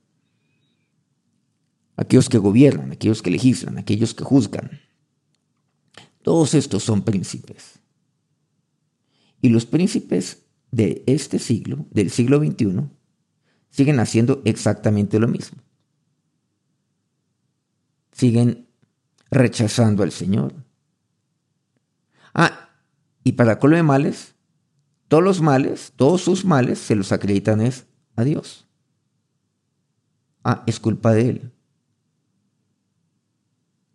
aquellos 1.97 2.29
que 2.29 2.39
gobiernan, 2.39 2.93
aquellos 2.93 3.23
que 3.23 3.31
legislan, 3.31 3.79
aquellos 3.79 4.15
que 4.15 4.25
juzgan. 4.25 4.81
Todos 6.23 6.55
estos 6.55 6.83
son 6.83 7.03
príncipes. 7.03 7.81
Y 9.41 9.51
los 9.51 9.67
príncipes 9.67 10.43
de 10.71 11.05
este 11.07 11.39
siglo, 11.39 11.87
del 11.91 12.11
siglo 12.11 12.39
XXI, 12.39 12.89
siguen 13.71 14.01
haciendo 14.01 14.41
exactamente 14.45 15.19
lo 15.19 15.29
mismo. 15.29 15.59
Siguen 18.13 18.69
rechazando 19.31 20.03
al 20.03 20.13
Señor. 20.13 20.55
Ah, 22.33 22.71
y 23.23 23.33
para 23.33 23.59
colmo 23.59 23.77
de 23.77 23.83
males, 23.83 24.35
todos 25.09 25.23
los 25.23 25.41
males, 25.41 25.93
todos 25.97 26.23
sus 26.23 26.45
males 26.45 26.79
se 26.79 26.95
los 26.95 27.13
acreditan 27.13 27.61
es 27.61 27.87
a 28.17 28.25
Dios. 28.25 28.67
Ah, 30.43 30.63
es 30.67 30.81
culpa 30.81 31.13
de 31.13 31.29
Él. 31.29 31.54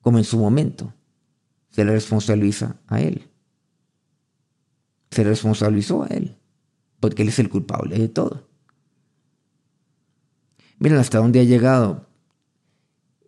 Como 0.02 0.18
en 0.18 0.24
su 0.24 0.38
momento 0.38 0.94
se 1.70 1.86
le 1.86 1.92
responsabiliza 1.92 2.78
a 2.88 3.02
Él. 3.02 3.28
Se 5.12 5.24
le 5.24 5.32
responsabilizó 5.32 6.04
a 6.04 6.08
Él 6.08 6.36
porque 7.00 7.24
Él 7.24 7.30
es 7.30 7.40
el 7.40 7.50
culpable 7.50 7.98
de 7.98 8.10
todo. 8.10 8.48
Miren 10.80 10.98
hasta 10.98 11.18
dónde 11.18 11.40
ha 11.40 11.44
llegado 11.44 12.08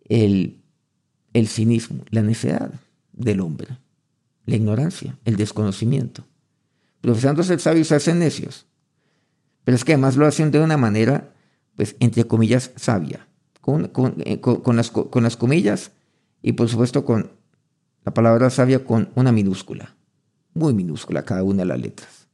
el, 0.08 0.62
el 1.32 1.48
cinismo, 1.48 2.04
la 2.10 2.22
necedad 2.22 2.72
del 3.12 3.40
hombre, 3.40 3.78
la 4.46 4.56
ignorancia, 4.56 5.18
el 5.24 5.36
desconocimiento. 5.36 6.24
Profesando 7.00 7.42
ser 7.42 7.60
sabios 7.60 7.88
se 7.88 7.96
hacen 7.96 8.20
necios. 8.20 8.66
Pero 9.64 9.76
es 9.76 9.84
que 9.84 9.92
además 9.92 10.16
lo 10.16 10.26
hacen 10.26 10.50
de 10.50 10.60
una 10.60 10.76
manera, 10.76 11.34
pues, 11.76 11.96
entre 12.00 12.24
comillas, 12.24 12.72
sabia. 12.76 13.28
Con, 13.60 13.88
con, 13.88 14.16
eh, 14.24 14.40
con 14.40 14.76
las 15.22 15.36
comillas 15.36 15.92
y 16.42 16.52
por 16.52 16.68
supuesto 16.68 17.04
con 17.04 17.30
la 18.04 18.12
palabra 18.12 18.50
sabia 18.50 18.84
con 18.84 19.10
una 19.14 19.32
minúscula. 19.32 19.94
Muy 20.54 20.74
minúscula 20.74 21.24
cada 21.24 21.42
una 21.44 21.58
de 21.58 21.66
las 21.66 21.80
letras. 21.80 22.28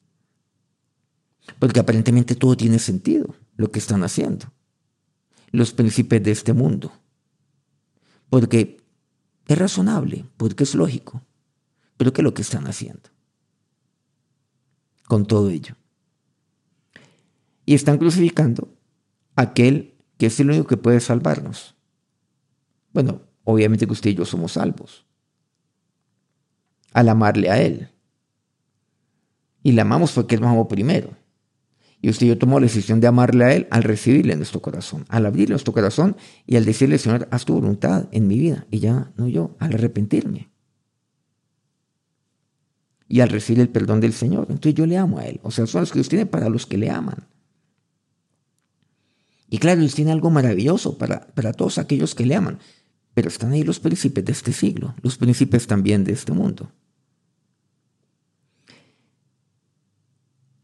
Porque 1.59 1.81
aparentemente 1.81 2.35
todo 2.35 2.57
tiene 2.57 2.79
sentido. 2.79 3.35
lo 3.57 3.73
que 3.73 3.81
están 3.81 4.05
haciendo 4.05 4.53
los 5.51 5.73
príncipes 5.73 6.23
de 6.23 6.31
este 6.31 6.53
mundo. 6.53 6.93
Porque 8.31 8.83
es 9.47 9.59
razonable, 9.59 10.27
porque 10.37 10.65
es 10.65 10.75
lógico, 10.75 11.23
pero 11.97 12.13
¿qué 12.13 12.21
es 12.21 12.25
lo 12.25 12.35
que 12.35 12.43
están 12.43 12.67
haciendo? 12.67 13.09
Con 15.07 15.27
todo 15.27 15.49
ello. 15.49 15.75
Y 17.65 17.75
están 17.75 17.99
crucificando 17.99 18.69
aquel 19.37 19.95
que 20.19 20.27
es 20.27 20.41
el 20.41 20.51
único 20.51 20.67
que 20.67 20.77
puede 20.77 21.01
salvarnos. 21.01 21.75
Bueno, 22.93 23.23
obviamente 23.51 23.87
que 23.87 23.93
usted 23.93 24.11
y 24.11 24.15
yo 24.15 24.27
somos 24.27 24.53
salvos. 24.53 25.07
Al 26.93 27.09
amarle 27.09 27.49
a 27.49 27.63
Él. 27.63 27.89
Y 29.63 29.73
le 29.73 29.81
amamos 29.81 30.13
porque 30.13 30.35
Él 30.35 30.43
nos 30.43 30.51
amó 30.51 30.69
primero. 30.69 31.17
Y 32.03 32.11
usted 32.11 32.27
y 32.27 32.29
yo 32.29 32.37
tomamos 32.37 32.61
la 32.61 32.67
decisión 32.67 33.01
de 33.01 33.07
amarle 33.07 33.45
a 33.47 33.55
Él 33.55 33.67
al 33.71 33.85
recibirle 33.85 34.35
en 34.35 34.41
nuestro 34.41 34.61
corazón, 34.61 35.07
al 35.09 35.25
abrirle 35.25 35.55
nuestro 35.55 35.73
corazón 35.73 36.15
y 36.47 36.57
al 36.57 36.67
decirle, 36.67 36.99
Señor, 36.99 37.27
haz 37.31 37.47
tu 37.47 37.55
voluntad 37.55 38.07
en 38.13 38.27
mi 38.27 38.39
vida. 38.39 38.67
Y 38.71 38.81
ya, 38.81 39.13
no 39.17 39.27
yo, 39.29 39.57
al 39.61 39.73
arrepentirme. 39.73 40.51
Y 43.09 43.21
al 43.21 43.31
recibir 43.31 43.63
el 43.63 43.71
perdón 43.71 44.01
del 44.01 44.13
Señor. 44.13 44.49
Entonces 44.51 44.75
yo 44.75 44.85
le 44.85 44.99
amo 44.99 45.21
a 45.21 45.25
Él. 45.25 45.41
O 45.43 45.51
sea, 45.51 45.67
son 45.67 45.81
los 45.81 45.91
que 45.91 46.01
Dios 46.01 46.11
tiene 46.11 46.27
para 46.27 46.51
los 46.51 46.67
que 46.67 46.77
le 46.77 46.91
aman. 46.91 47.27
Y 49.49 49.57
claro, 49.57 49.81
Dios 49.81 49.95
tiene 49.95 50.13
algo 50.13 50.29
maravilloso 50.29 50.99
para, 50.99 51.29
para 51.29 51.55
todos 51.55 51.79
aquellos 51.79 52.15
que 52.15 52.27
le 52.27 52.35
aman. 52.35 52.59
Pero 53.19 53.31
están 53.31 53.51
ahí 53.51 53.65
los 53.65 53.81
príncipes 53.81 54.25
de 54.25 54.31
este 54.31 54.53
siglo, 54.53 54.95
los 55.03 55.19
príncipes 55.19 55.67
también 55.67 56.05
de 56.05 56.13
este 56.13 56.31
mundo. 56.31 56.71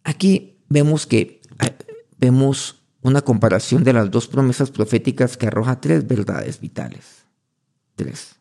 Aquí 0.04 0.61
vemos 0.68 1.04
que 1.04 1.42
eh, 1.61 1.76
vemos 2.16 2.80
una 3.02 3.23
comparación 3.23 3.82
de 3.82 3.92
las 3.92 4.08
dos 4.08 4.28
promesas 4.28 4.70
proféticas 4.70 5.37
que 5.37 5.49
arroja 5.49 5.80
tres 5.80 6.06
verdades 6.06 6.61
vitales. 6.61 7.25
Tres. 7.96 8.37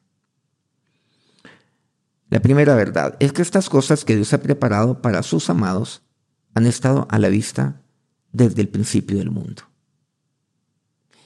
La 2.30 2.40
primera 2.40 2.76
verdad 2.76 3.18
es 3.20 3.34
que 3.34 3.42
estas 3.42 3.68
cosas 3.68 4.06
que 4.06 4.16
Dios 4.16 4.32
ha 4.32 4.44
preparado 4.44 5.02
para 5.02 5.24
sus 5.24 5.50
amados 5.50 6.04
han 6.54 6.68
estado 6.68 7.08
a 7.10 7.18
la 7.18 7.30
vista 7.30 7.82
desde 8.32 8.62
el 8.62 8.70
principio 8.70 9.18
del 9.18 9.32
mundo 9.32 9.64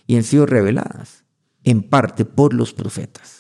y 0.06 0.16
han 0.16 0.24
sido 0.24 0.46
reveladas 0.46 1.27
en 1.70 1.84
parte 1.84 2.26
por 2.26 2.54
los 2.54 2.74
profetas 2.74 3.38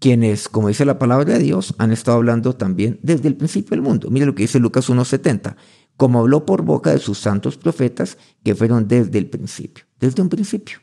quienes, 0.00 0.48
como 0.48 0.68
dice 0.68 0.84
la 0.84 0.98
palabra 0.98 1.34
de 1.34 1.38
Dios, 1.38 1.74
han 1.78 1.92
estado 1.92 2.16
hablando 2.16 2.56
también 2.56 2.98
desde 3.02 3.28
el 3.28 3.36
principio 3.36 3.70
del 3.70 3.82
mundo. 3.82 4.10
Mire 4.10 4.26
lo 4.26 4.34
que 4.34 4.42
dice 4.42 4.58
Lucas 4.58 4.88
1.70, 4.88 5.56
como 5.96 6.20
habló 6.20 6.46
por 6.46 6.62
boca 6.62 6.90
de 6.90 6.98
sus 6.98 7.18
santos 7.18 7.58
profetas 7.58 8.16
que 8.42 8.54
fueron 8.54 8.88
desde 8.88 9.18
el 9.18 9.28
principio, 9.28 9.84
desde 10.00 10.22
un 10.22 10.30
principio, 10.30 10.78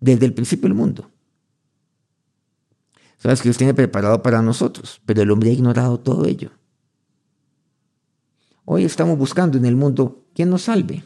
desde 0.00 0.26
el 0.26 0.34
principio 0.34 0.68
del 0.68 0.76
mundo. 0.76 1.10
Sabes 3.18 3.40
que 3.40 3.48
Dios 3.48 3.58
tiene 3.58 3.72
preparado 3.72 4.20
para 4.20 4.42
nosotros, 4.42 5.00
pero 5.06 5.22
el 5.22 5.30
hombre 5.30 5.50
ha 5.50 5.52
ignorado 5.52 6.00
todo 6.00 6.26
ello. 6.26 6.50
Hoy 8.64 8.84
estamos 8.84 9.16
buscando 9.16 9.56
en 9.58 9.64
el 9.64 9.76
mundo 9.76 10.26
quién 10.34 10.50
nos 10.50 10.62
salve. 10.62 11.04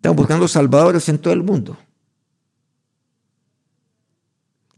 Estamos 0.00 0.16
buscando 0.16 0.48
salvadores 0.48 1.10
en 1.10 1.18
todo 1.18 1.34
el 1.34 1.42
mundo. 1.42 1.76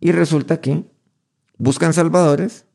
Y 0.01 0.11
resulta 0.11 0.61
que 0.61 0.85
buscan 1.59 1.95
salvadores, 1.95 2.67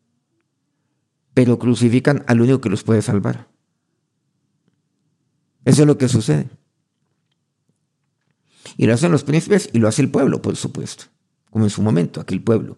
pero 1.34 1.60
crucifican 1.60 2.24
al 2.26 2.40
único 2.40 2.62
que 2.62 2.70
los 2.70 2.86
puede 2.86 3.02
salvar. 3.02 3.50
Eso 5.66 5.82
es 5.82 5.88
lo 5.88 5.98
que 5.98 6.08
sucede. 6.08 6.50
Y 8.78 8.86
lo 8.86 8.94
hacen 8.94 9.12
los 9.12 9.26
príncipes 9.26 9.70
y 9.74 9.80
lo 9.80 9.90
hace 9.90 10.02
el 10.02 10.10
pueblo, 10.10 10.42
por 10.42 10.56
supuesto. 10.56 11.04
Como 11.50 11.66
en 11.66 11.70
su 11.70 11.82
momento, 11.82 12.22
aquel 12.22 12.42
pueblo 12.42 12.78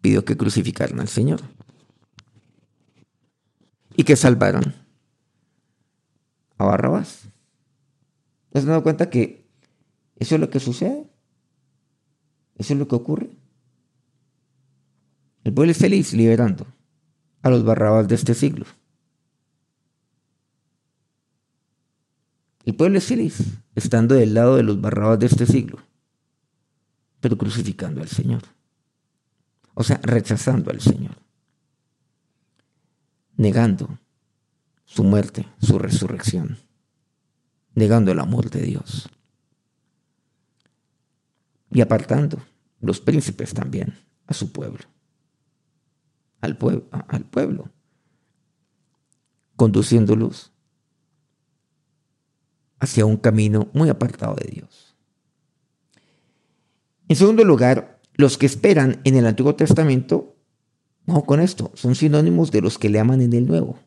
pidió 0.00 0.24
que 0.24 0.36
crucificaran 0.36 1.00
al 1.00 1.08
Señor. 1.08 1.40
Y 3.96 4.04
que 4.04 4.14
salvaron 4.14 4.72
a 6.58 6.64
Barrabás. 6.64 7.31
¿Se 8.52 8.58
han 8.58 8.66
dado 8.66 8.82
cuenta 8.82 9.08
que 9.08 9.46
eso 10.16 10.34
es 10.34 10.40
lo 10.40 10.50
que 10.50 10.60
sucede? 10.60 11.10
Eso 12.56 12.74
es 12.74 12.78
lo 12.78 12.86
que 12.86 12.94
ocurre. 12.94 13.30
El 15.44 15.54
pueblo 15.54 15.72
es 15.72 15.78
feliz 15.78 16.12
liberando 16.12 16.66
a 17.42 17.50
los 17.50 17.64
barrabás 17.64 18.06
de 18.08 18.14
este 18.14 18.34
siglo. 18.34 18.66
El 22.64 22.76
pueblo 22.76 22.98
es 22.98 23.04
feliz 23.04 23.38
estando 23.74 24.14
del 24.14 24.34
lado 24.34 24.56
de 24.56 24.62
los 24.62 24.80
barrabás 24.80 25.18
de 25.18 25.26
este 25.26 25.46
siglo, 25.46 25.78
pero 27.20 27.36
crucificando 27.36 28.00
al 28.00 28.08
Señor. 28.08 28.42
O 29.74 29.82
sea, 29.82 29.98
rechazando 30.02 30.70
al 30.70 30.80
Señor. 30.80 31.16
Negando 33.36 33.98
su 34.84 35.02
muerte, 35.02 35.48
su 35.60 35.78
resurrección. 35.78 36.58
Negando 37.74 38.12
el 38.12 38.20
amor 38.20 38.50
de 38.50 38.62
Dios. 38.62 39.08
Y 41.70 41.80
apartando 41.80 42.38
los 42.80 43.00
príncipes 43.00 43.54
también 43.54 43.94
a 44.26 44.34
su 44.34 44.52
pueblo 44.52 44.92
al, 46.42 46.56
pueblo, 47.30 47.70
conduciéndolos 49.56 50.52
hacia 52.80 53.06
un 53.06 53.16
camino 53.16 53.68
muy 53.72 53.88
apartado 53.88 54.34
de 54.34 54.50
Dios. 54.50 54.96
En 57.08 57.16
segundo 57.16 57.44
lugar, 57.44 58.00
los 58.14 58.36
que 58.38 58.46
esperan 58.46 59.00
en 59.04 59.16
el 59.16 59.26
Antiguo 59.26 59.54
Testamento, 59.54 60.36
ojo 61.06 61.24
con 61.24 61.40
esto, 61.40 61.70
son 61.74 61.94
sinónimos 61.94 62.50
de 62.50 62.60
los 62.60 62.76
que 62.76 62.88
le 62.88 62.98
aman 62.98 63.20
en 63.20 63.32
el 63.32 63.46
Nuevo. 63.46 63.78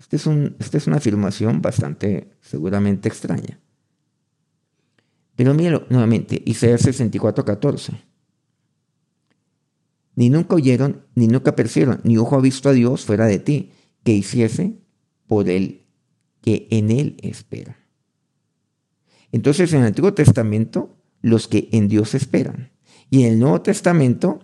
Esta 0.00 0.16
es, 0.16 0.26
un, 0.26 0.56
es 0.58 0.86
una 0.88 0.96
afirmación 0.96 1.62
bastante 1.62 2.32
seguramente 2.40 3.08
extraña. 3.08 3.60
Pero 5.36 5.54
míralo 5.54 5.86
nuevamente, 5.88 6.42
Isaías 6.44 6.80
64, 6.80 7.44
14 7.44 8.10
ni 10.20 10.28
nunca 10.28 10.54
oyeron, 10.54 11.06
ni 11.14 11.28
nunca 11.28 11.56
percibieron, 11.56 12.02
ni 12.04 12.18
ojo 12.18 12.36
ha 12.36 12.42
visto 12.42 12.68
a 12.68 12.74
Dios 12.74 13.06
fuera 13.06 13.24
de 13.24 13.38
ti, 13.38 13.70
que 14.04 14.12
hiciese 14.12 14.74
por 15.26 15.48
él 15.48 15.86
que 16.42 16.68
en 16.70 16.90
él 16.90 17.16
espera. 17.22 17.78
Entonces 19.32 19.72
en 19.72 19.80
el 19.80 19.86
Antiguo 19.86 20.12
Testamento, 20.12 20.94
los 21.22 21.48
que 21.48 21.70
en 21.72 21.88
Dios 21.88 22.14
esperan, 22.14 22.70
y 23.08 23.22
en 23.22 23.32
el 23.32 23.38
Nuevo 23.38 23.62
Testamento, 23.62 24.40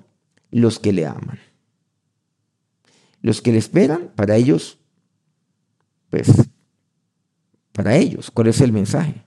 los 0.51 0.79
que 0.79 0.95
le 0.95 1.05
aman. 1.05 1.40
Los 3.21 3.42
que 3.42 3.53
le 3.53 3.59
esperan, 3.59 4.12
para 4.14 4.37
ellos, 4.37 4.79
pues, 6.11 6.29
para 7.73 7.97
ellos, 7.97 8.31
¿cuál 8.31 8.49
es 8.49 8.61
el 8.61 8.73
mensaje? 8.73 9.27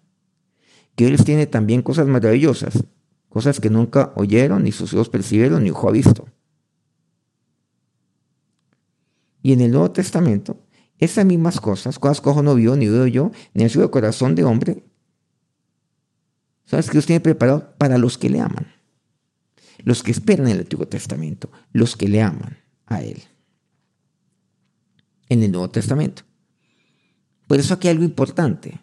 Que 0.96 1.06
Dios 1.06 1.24
tiene 1.24 1.46
también 1.46 1.82
cosas 1.82 2.08
maravillosas, 2.08 2.84
cosas 3.30 3.60
que 3.60 3.70
nunca 3.70 4.12
oyeron, 4.16 4.64
ni 4.64 4.72
sus 4.72 4.94
ojos 4.94 5.10
percibieron, 5.10 5.64
ni 5.64 5.70
ojo 5.70 5.88
ha 5.88 5.92
visto. 5.92 6.28
Y 9.42 9.54
en 9.54 9.62
el 9.62 9.72
Nuevo 9.72 9.92
Testamento, 9.92 10.60
esas 10.98 11.26
mismas 11.26 11.62
cosas, 11.62 11.98
cosas 11.98 12.22
que 12.22 12.30
ojo 12.30 12.44
no 12.44 12.56
vio, 12.56 12.76
ni 12.76 12.88
veo 12.88 13.08
yo, 13.08 13.32
ni 13.54 13.64
ha 13.64 13.70
sido 13.70 13.90
corazón 13.92 14.36
de 14.36 14.44
hombre, 14.44 14.84
¿sabes 16.66 16.88
que 16.88 16.94
Dios 16.94 17.06
tiene 17.06 17.22
preparado 17.22 17.74
para 17.78 17.98
los 17.98 18.18
que 18.18 18.30
le 18.30 18.42
aman? 18.42 18.68
Los 19.84 20.04
que 20.04 20.12
esperan 20.12 20.48
el 20.50 20.60
Antiguo 20.60 20.88
Testamento, 20.88 21.50
los 21.72 21.96
que 21.96 22.10
le 22.10 22.22
aman 22.22 22.58
a 22.86 23.02
Él. 23.02 23.22
En 25.30 25.42
el 25.44 25.52
Nuevo 25.52 25.70
Testamento. 25.70 26.24
Por 27.50 27.60
eso 27.60 27.74
aquí 27.74 27.88
hay 27.88 27.94
algo 27.94 28.06
importante. 28.06 28.80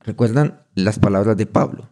¿Recuerdan 0.00 0.66
las 0.74 0.98
palabras 0.98 1.36
de 1.36 1.46
Pablo? 1.46 1.88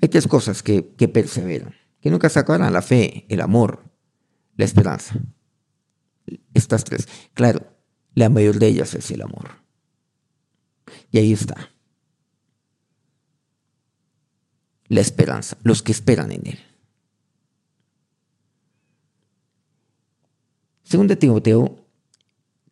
Hay 0.00 0.08
tres 0.08 0.28
cosas 0.28 0.62
que, 0.62 0.94
que 0.94 1.08
perseveran, 1.08 1.74
que 2.00 2.08
nunca 2.08 2.28
se 2.28 2.40
la 2.46 2.82
fe, 2.82 3.26
el 3.28 3.40
amor, 3.40 3.82
la 4.54 4.64
esperanza. 4.64 5.16
Estas 6.54 6.84
tres. 6.84 7.08
Claro, 7.34 7.66
la 8.14 8.28
mayor 8.28 8.60
de 8.60 8.68
ellas 8.68 8.94
es 8.94 9.10
el 9.10 9.22
amor. 9.22 9.50
Y 11.10 11.18
ahí 11.18 11.32
está. 11.32 11.68
La 14.86 15.00
esperanza, 15.00 15.58
los 15.64 15.82
que 15.82 15.90
esperan 15.90 16.30
en 16.30 16.46
Él. 16.46 16.58
Según 20.84 21.08
de 21.08 21.16
Timoteo, 21.16 21.77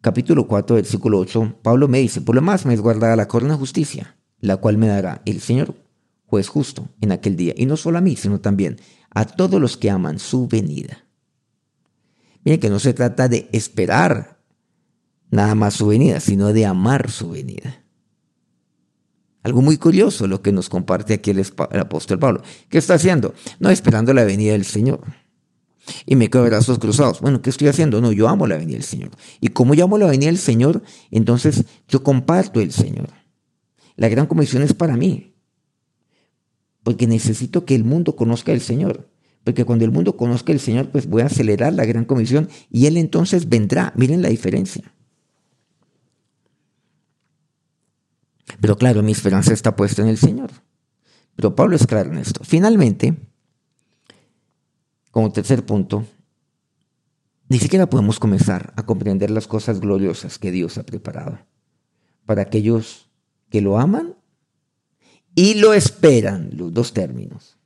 capítulo 0.01 0.47
4, 0.47 0.77
versículo 0.77 1.19
8, 1.19 1.59
Pablo 1.63 1.89
me 1.89 1.99
dice, 1.99 2.21
por 2.21 2.35
lo 2.35 2.43
más 2.43 2.67
me 2.67 2.75
es 2.75 2.81
guardada 2.81 3.17
la 3.17 3.29
corona 3.29 3.55
de 3.55 3.59
justicia, 3.59 4.17
la 4.41 4.57
cual 4.57 4.79
me 4.79 4.89
dará 4.89 5.23
el 5.25 5.41
Señor, 5.41 5.75
juez 6.27 6.49
justo, 6.49 6.89
en 7.01 7.13
aquel 7.13 7.37
día, 7.37 7.55
y 7.57 7.67
no 7.67 7.77
solo 7.77 7.99
a 7.99 8.01
mí, 8.01 8.17
sino 8.17 8.41
también 8.41 8.77
a 9.11 9.25
todos 9.25 9.61
los 9.61 9.77
que 9.77 9.91
aman 9.91 10.19
su 10.19 10.47
venida. 10.47 11.05
Miren 12.45 12.61
que 12.61 12.71
no 12.71 12.79
se 12.79 12.95
trata 12.95 13.29
de 13.29 13.49
esperar 13.53 14.39
nada 15.31 15.55
más 15.55 15.75
su 15.75 15.89
venida, 15.89 16.21
sino 16.21 16.53
de 16.53 16.67
amar 16.67 17.11
su 17.11 17.31
venida. 17.31 17.83
Algo 19.43 19.63
muy 19.63 19.79
curioso 19.79 20.27
lo 20.27 20.43
que 20.43 20.53
nos 20.53 20.69
comparte 20.69 21.15
aquí 21.15 21.31
el, 21.31 21.45
apóstol 21.79 22.19
Pablo. 22.19 22.43
¿Qué 22.69 22.79
está 22.79 22.95
haciendo? 22.95 23.33
No, 23.61 23.71
esperando 23.71 24.13
la 24.13 24.25
venida 24.25 24.53
del 24.53 24.65
Señor. 24.65 25.01
Y 26.05 26.16
me 26.16 26.29
quedo 26.31 26.42
de 26.42 26.51
brazos 26.51 26.79
cruzados. 26.79 27.20
Bueno, 27.20 27.42
¿qué 27.42 27.51
estoy 27.51 27.68
haciendo? 27.68 28.01
No, 28.01 28.12
yo 28.12 28.29
amo 28.29 28.46
la 28.46 28.57
venida 28.57 28.75
del 28.75 28.85
Señor. 28.85 29.11
Y 29.40 29.49
como 29.49 29.75
yo 29.75 29.85
amo 29.85 29.99
la 29.99 30.07
venida 30.07 30.27
del 30.29 30.38
Señor, 30.38 30.83
entonces 31.11 31.64
yo 31.88 32.03
comparto 32.03 32.61
el 32.61 32.72
Señor. 32.72 33.09
La 33.96 34.09
gran 34.09 34.27
comisión 34.27 34.62
es 34.62 34.75
para 34.75 34.96
mí. 34.96 35.35
Porque 36.83 37.07
necesito 37.07 37.64
que 37.64 37.75
el 37.75 37.85
mundo 37.85 38.16
conozca 38.16 38.53
el 38.53 38.61
Señor. 38.61 39.09
Porque 39.44 39.64
cuando 39.64 39.85
el 39.85 39.92
mundo 39.92 40.16
conozca 40.16 40.53
el 40.53 40.61
Señor, 40.61 40.90
pues 40.90 41.09
voy 41.09 41.22
a 41.22 41.27
acelerar 41.27 41.72
la 41.72 41.85
gran 41.85 42.05
comisión 42.05 42.49
y 42.70 42.87
Él 42.87 42.96
entonces 42.96 43.49
vendrá. 43.49 43.92
Miren 43.96 44.22
la 44.22 44.29
diferencia. 44.29 44.92
Pero 48.61 48.77
claro, 48.77 49.03
mi 49.03 49.12
esperanza 49.12 49.53
está 49.53 49.77
puesta 49.77 50.03
en 50.03 50.09
el 50.09 50.18
Señor. 50.18 50.51
Pero 51.37 51.55
Pablo 51.55 51.77
es 51.77 51.87
claro 51.87 52.11
en 52.12 52.18
esto. 52.18 52.42
Finalmente, 52.44 53.14
como 55.17 55.33
tercer 55.33 55.65
punto, 55.65 56.05
ni 57.49 57.59
siquiera 57.59 57.89
podemos 57.89 58.19
comenzar 58.19 58.75
a 58.77 58.85
comprender 58.85 59.31
las 59.31 59.47
cosas 59.47 59.81
gloriosas 59.81 60.39
que 60.39 60.51
Dios 60.51 60.77
ha 60.77 60.85
preparado 60.85 61.39
para 62.27 62.43
aquellos 62.43 63.09
que 63.49 63.63
lo 63.63 63.79
aman 63.79 64.15
y 65.35 65.55
lo 65.55 65.73
esperan, 65.73 66.51
los 66.53 66.71
dos 66.75 66.93
términos. 66.93 67.57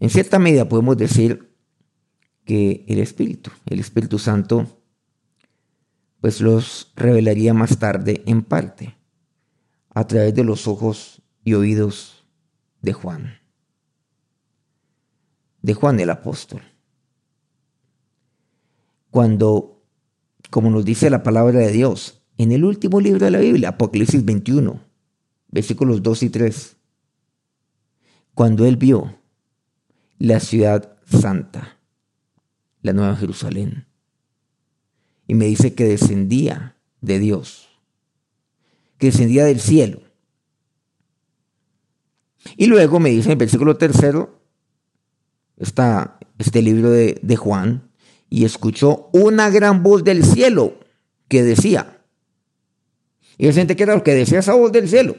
En 0.00 0.10
cierta 0.10 0.40
medida 0.40 0.68
podemos 0.68 0.96
decir 0.96 1.48
que 2.44 2.84
el 2.88 2.98
Espíritu, 2.98 3.52
el 3.66 3.78
Espíritu 3.78 4.18
Santo, 4.18 4.82
pues 6.20 6.40
los 6.40 6.92
revelaría 6.96 7.54
más 7.54 7.78
tarde 7.78 8.24
en 8.26 8.42
parte 8.42 8.96
a 9.90 10.08
través 10.08 10.34
de 10.34 10.42
los 10.42 10.66
ojos 10.66 11.22
y 11.44 11.54
oídos 11.54 12.26
de 12.82 12.92
Juan, 12.94 13.43
de 15.64 15.72
Juan 15.72 15.98
el 15.98 16.10
apóstol. 16.10 16.60
Cuando, 19.10 19.82
como 20.50 20.68
nos 20.68 20.84
dice 20.84 21.08
la 21.08 21.22
palabra 21.22 21.58
de 21.60 21.72
Dios, 21.72 22.20
en 22.36 22.52
el 22.52 22.66
último 22.66 23.00
libro 23.00 23.24
de 23.24 23.30
la 23.30 23.38
Biblia, 23.38 23.70
Apocalipsis 23.70 24.26
21, 24.26 24.78
versículos 25.48 26.02
2 26.02 26.22
y 26.24 26.28
3, 26.28 26.76
cuando 28.34 28.66
él 28.66 28.76
vio 28.76 29.18
la 30.18 30.38
ciudad 30.40 30.98
santa, 31.06 31.78
la 32.82 32.92
nueva 32.92 33.16
Jerusalén, 33.16 33.86
y 35.26 35.32
me 35.32 35.46
dice 35.46 35.74
que 35.74 35.84
descendía 35.84 36.76
de 37.00 37.18
Dios, 37.18 37.70
que 38.98 39.06
descendía 39.06 39.46
del 39.46 39.60
cielo. 39.60 40.02
Y 42.58 42.66
luego 42.66 43.00
me 43.00 43.08
dice 43.08 43.28
en 43.28 43.32
el 43.32 43.38
versículo 43.38 43.78
tercero, 43.78 44.43
está 45.56 46.18
este 46.38 46.62
libro 46.62 46.90
de, 46.90 47.18
de 47.22 47.36
Juan, 47.36 47.90
y 48.28 48.44
escuchó 48.44 49.10
una 49.12 49.50
gran 49.50 49.82
voz 49.82 50.02
del 50.02 50.24
cielo 50.24 50.80
que 51.28 51.42
decía, 51.42 52.02
y 53.38 53.46
él 53.46 53.54
siente 53.54 53.76
que 53.76 53.84
era 53.84 53.94
lo 53.94 54.02
que 54.02 54.14
decía 54.14 54.40
esa 54.40 54.54
voz 54.54 54.72
del 54.72 54.88
cielo, 54.88 55.16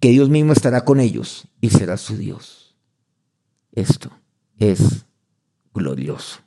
que 0.00 0.10
Dios 0.10 0.30
mismo 0.30 0.52
estará 0.52 0.84
con 0.84 0.98
ellos 0.98 1.46
y 1.60 1.70
será 1.70 1.96
su 1.96 2.16
Dios. 2.16 2.76
Esto 3.72 4.10
es 4.58 5.04
glorioso. 5.72 6.40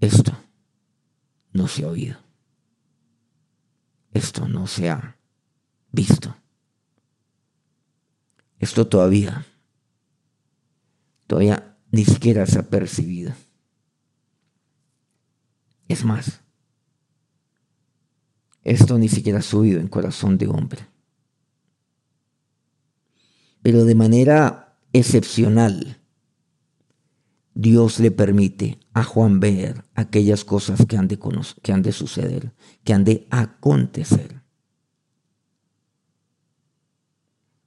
Esto 0.00 0.32
no 1.52 1.66
se 1.66 1.84
ha 1.84 1.88
oído. 1.88 2.18
Esto 4.12 4.48
no 4.48 4.66
se 4.66 4.90
ha 4.90 5.18
visto. 5.90 6.36
Esto 8.58 8.86
todavía, 8.86 9.46
todavía 11.28 11.78
ni 11.92 12.04
siquiera 12.04 12.44
se 12.46 12.58
ha 12.58 12.68
percibido. 12.68 13.32
Es 15.86 16.04
más, 16.04 16.40
esto 18.64 18.98
ni 18.98 19.08
siquiera 19.08 19.38
ha 19.38 19.42
subido 19.42 19.80
en 19.80 19.86
corazón 19.86 20.36
de 20.36 20.48
hombre. 20.48 20.86
Pero 23.62 23.84
de 23.84 23.94
manera 23.94 24.76
excepcional, 24.92 26.00
Dios 27.54 27.98
le 28.00 28.10
permite 28.10 28.78
a 28.92 29.04
Juan 29.04 29.40
ver 29.40 29.84
aquellas 29.94 30.44
cosas 30.44 30.86
que 30.86 30.96
han 30.96 31.08
de, 31.08 31.18
que 31.62 31.72
han 31.72 31.82
de 31.82 31.92
suceder, 31.92 32.52
que 32.84 32.92
han 32.92 33.04
de 33.04 33.26
acontecer. 33.30 34.42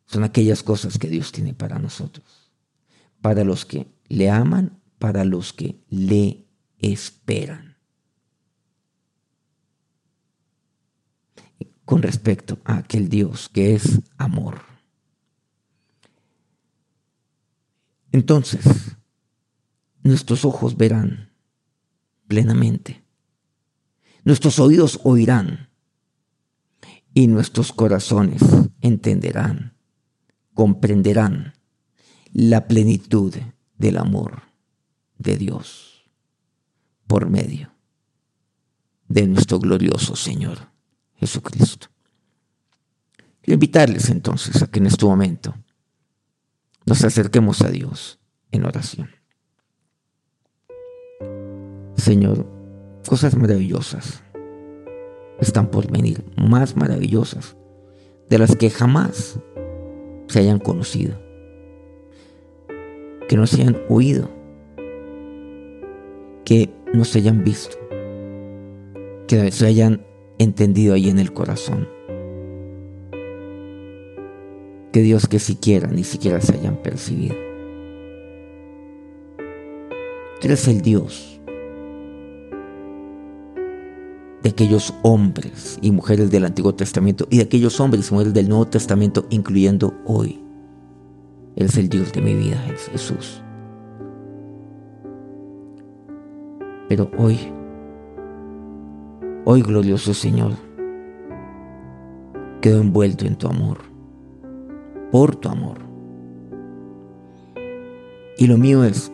Son 0.06 0.24
aquellas 0.24 0.64
cosas 0.64 0.98
que 0.98 1.08
Dios 1.08 1.32
tiene 1.32 1.54
para 1.54 1.80
nosotros, 1.80 2.41
para 3.22 3.44
los 3.44 3.66
que 3.66 3.88
le 4.08 4.30
aman, 4.30 4.82
para 5.00 5.24
los 5.24 5.54
que 5.54 5.80
le 5.90 6.48
esperan. 6.80 7.78
Con 11.86 12.02
respecto 12.02 12.60
a 12.64 12.78
aquel 12.78 13.10
Dios 13.10 13.50
que 13.50 13.76
es 13.76 14.02
amor. 14.18 14.62
Entonces, 18.12 18.98
nuestros 20.04 20.44
ojos 20.46 20.76
verán 20.76 21.32
plenamente, 22.28 23.04
nuestros 24.24 24.60
oídos 24.60 25.00
oirán 25.04 25.70
y 27.14 27.28
nuestros 27.28 27.72
corazones 27.72 28.42
entenderán, 28.82 29.78
comprenderán 30.54 31.54
la 32.34 32.68
plenitud 32.68 33.36
del 33.78 33.98
amor 33.98 34.44
de 35.18 35.38
Dios 35.38 36.10
por 37.08 37.30
medio 37.30 37.72
de 39.08 39.28
nuestro 39.28 39.60
glorioso 39.60 40.16
Señor 40.16 40.58
Jesucristo. 41.16 41.88
Quiero 43.42 43.56
invitarles 43.56 44.10
entonces 44.10 44.62
a 44.62 44.68
que 44.68 44.80
en 44.80 44.88
este 44.88 45.06
momento 45.06 45.56
nos 46.86 47.04
acerquemos 47.04 47.62
a 47.62 47.70
Dios 47.70 48.20
en 48.52 48.66
oración. 48.66 49.10
Señor, 51.96 52.48
cosas 53.08 53.36
maravillosas 53.36 54.24
están 55.40 55.70
por 55.70 55.92
venir, 55.92 56.24
más 56.38 56.76
maravillosas 56.76 57.56
de 58.30 58.40
las 58.40 58.56
que 58.56 58.70
jamás 58.70 59.40
se 60.28 60.40
hayan 60.40 60.60
conocido, 60.60 61.21
que 63.32 63.38
no 63.38 63.48
se 63.48 63.62
hayan 63.62 63.78
oído, 63.88 64.30
que 66.44 66.70
no 66.94 67.06
se 67.06 67.20
hayan 67.20 67.46
visto, 67.46 67.78
que 69.26 69.50
se 69.54 69.68
hayan 69.68 70.06
entendido 70.38 70.96
ahí 70.96 71.08
en 71.08 71.18
el 71.18 71.32
corazón. 71.32 71.88
Que 74.92 75.00
Dios 75.00 75.30
que 75.30 75.40
siquiera, 75.40 75.88
ni 75.88 76.04
siquiera 76.04 76.42
se 76.42 76.56
hayan 76.56 76.76
percibido. 76.84 77.38
eres 80.42 80.68
el 80.68 80.82
Dios 80.82 81.40
de 84.44 84.50
aquellos 84.50 84.94
hombres 85.04 85.80
y 85.82 85.92
mujeres 85.92 86.32
del 86.32 86.44
Antiguo 86.44 86.76
Testamento 86.76 87.28
y 87.30 87.38
de 87.38 87.44
aquellos 87.44 87.80
hombres 87.80 88.10
y 88.10 88.14
mujeres 88.14 88.34
del 88.34 88.50
Nuevo 88.50 88.68
Testamento, 88.68 89.26
incluyendo 89.30 89.94
hoy. 90.06 90.51
Él 91.56 91.66
es 91.66 91.78
el 91.78 91.90
Dios 91.90 92.14
de 92.14 92.22
mi 92.22 92.34
vida, 92.34 92.66
es 92.74 92.88
Jesús. 92.90 93.44
Pero 96.88 97.10
hoy, 97.18 97.38
hoy 99.46 99.62
glorioso 99.62 100.14
Señor, 100.14 100.52
quedo 102.62 102.82
envuelto 102.82 103.26
en 103.26 103.36
tu 103.36 103.48
amor, 103.48 103.78
por 105.12 105.36
tu 105.36 105.50
amor. 105.50 105.78
Y 108.38 108.48
lo 108.48 108.58
mío 108.58 108.84
es 108.84 109.12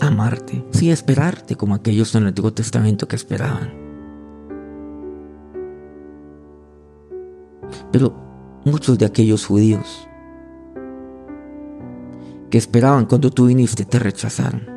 amarte, 0.00 0.64
sí, 0.70 0.90
esperarte 0.90 1.56
como 1.56 1.74
aquellos 1.74 2.14
en 2.14 2.22
el 2.22 2.28
Antiguo 2.28 2.52
Testamento 2.52 3.08
que 3.08 3.16
esperaban. 3.16 3.72
Pero 7.90 8.14
muchos 8.64 8.98
de 8.98 9.06
aquellos 9.06 9.46
judíos 9.46 10.08
que 12.50 12.58
esperaban 12.58 13.06
cuando 13.06 13.30
tú 13.30 13.46
viniste 13.46 13.84
te 13.84 13.98
rechazaron. 13.98 14.68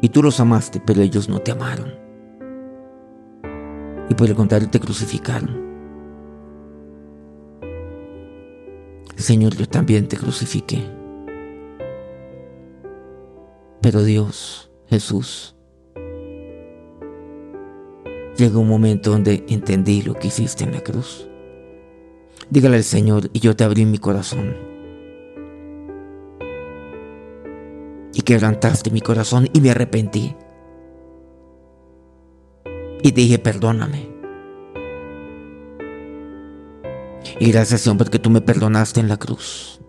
Y 0.00 0.08
tú 0.10 0.22
los 0.22 0.38
amaste, 0.40 0.80
pero 0.84 1.00
ellos 1.00 1.28
no 1.28 1.40
te 1.40 1.52
amaron. 1.52 1.94
Y 4.08 4.14
por 4.14 4.28
el 4.28 4.34
contrario 4.34 4.68
te 4.68 4.80
crucificaron. 4.80 5.64
Señor, 9.16 9.56
yo 9.56 9.66
también 9.66 10.08
te 10.08 10.16
crucifiqué. 10.16 10.82
Pero 13.80 14.02
Dios, 14.02 14.70
Jesús. 14.88 15.56
Llega 18.36 18.58
un 18.58 18.68
momento 18.68 19.10
donde 19.10 19.44
entendí 19.48 20.02
lo 20.02 20.14
que 20.14 20.26
hiciste 20.26 20.64
en 20.64 20.72
la 20.72 20.80
cruz. 20.80 21.28
Dígale 22.50 22.76
al 22.76 22.84
Señor, 22.84 23.30
y 23.32 23.40
yo 23.40 23.54
te 23.56 23.64
abrí 23.64 23.86
mi 23.86 23.98
corazón. 23.98 24.73
Y 28.14 28.22
quebrantaste 28.22 28.90
mi 28.90 29.00
corazón 29.00 29.48
y 29.52 29.60
me 29.60 29.70
arrepentí. 29.70 30.34
Y 33.02 33.10
dije, 33.10 33.38
perdóname. 33.38 34.14
Y 37.38 37.50
gracias 37.50 37.82
Señor 37.82 37.98
porque 37.98 38.18
tú 38.18 38.30
me 38.30 38.40
perdonaste 38.40 39.00
en 39.00 39.08
la 39.08 39.16
cruz. 39.16 39.80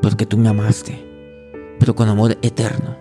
Porque 0.00 0.26
tú 0.26 0.38
me 0.38 0.48
amaste, 0.48 0.98
pero 1.78 1.94
con 1.94 2.08
amor 2.08 2.38
eterno. 2.42 2.96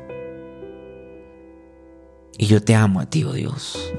Y 2.38 2.46
yo 2.46 2.62
te 2.62 2.76
amo 2.76 3.00
a 3.00 3.10
ti, 3.10 3.24
oh 3.24 3.34
Dios. 3.34 3.94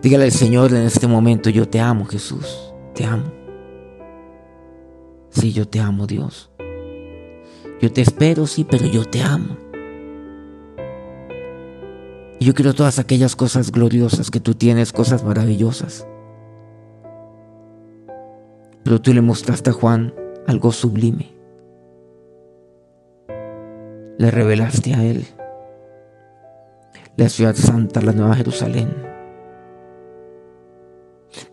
Dígale 0.00 0.24
al 0.24 0.32
Señor 0.32 0.72
en 0.72 0.82
este 0.82 1.06
momento, 1.06 1.50
yo 1.50 1.68
te 1.68 1.80
amo 1.80 2.06
Jesús, 2.06 2.72
te 2.94 3.04
amo. 3.04 3.32
Sí, 5.30 5.52
yo 5.52 5.68
te 5.68 5.80
amo 5.80 6.06
Dios. 6.06 6.47
Yo 7.80 7.92
te 7.92 8.00
espero, 8.00 8.46
sí, 8.46 8.64
pero 8.64 8.86
yo 8.86 9.04
te 9.04 9.22
amo. 9.22 9.56
Y 12.40 12.44
yo 12.44 12.54
quiero 12.54 12.74
todas 12.74 12.98
aquellas 12.98 13.36
cosas 13.36 13.72
gloriosas 13.72 14.30
que 14.30 14.40
tú 14.40 14.54
tienes, 14.54 14.92
cosas 14.92 15.24
maravillosas. 15.24 16.06
Pero 18.84 19.00
tú 19.00 19.12
le 19.12 19.20
mostraste 19.20 19.70
a 19.70 19.72
Juan 19.72 20.14
algo 20.46 20.72
sublime. 20.72 21.32
Le 24.18 24.30
revelaste 24.30 24.94
a 24.94 25.04
él 25.04 25.26
la 27.18 27.28
ciudad 27.28 27.56
santa, 27.56 28.00
la 28.00 28.12
nueva 28.12 28.36
Jerusalén. 28.36 28.94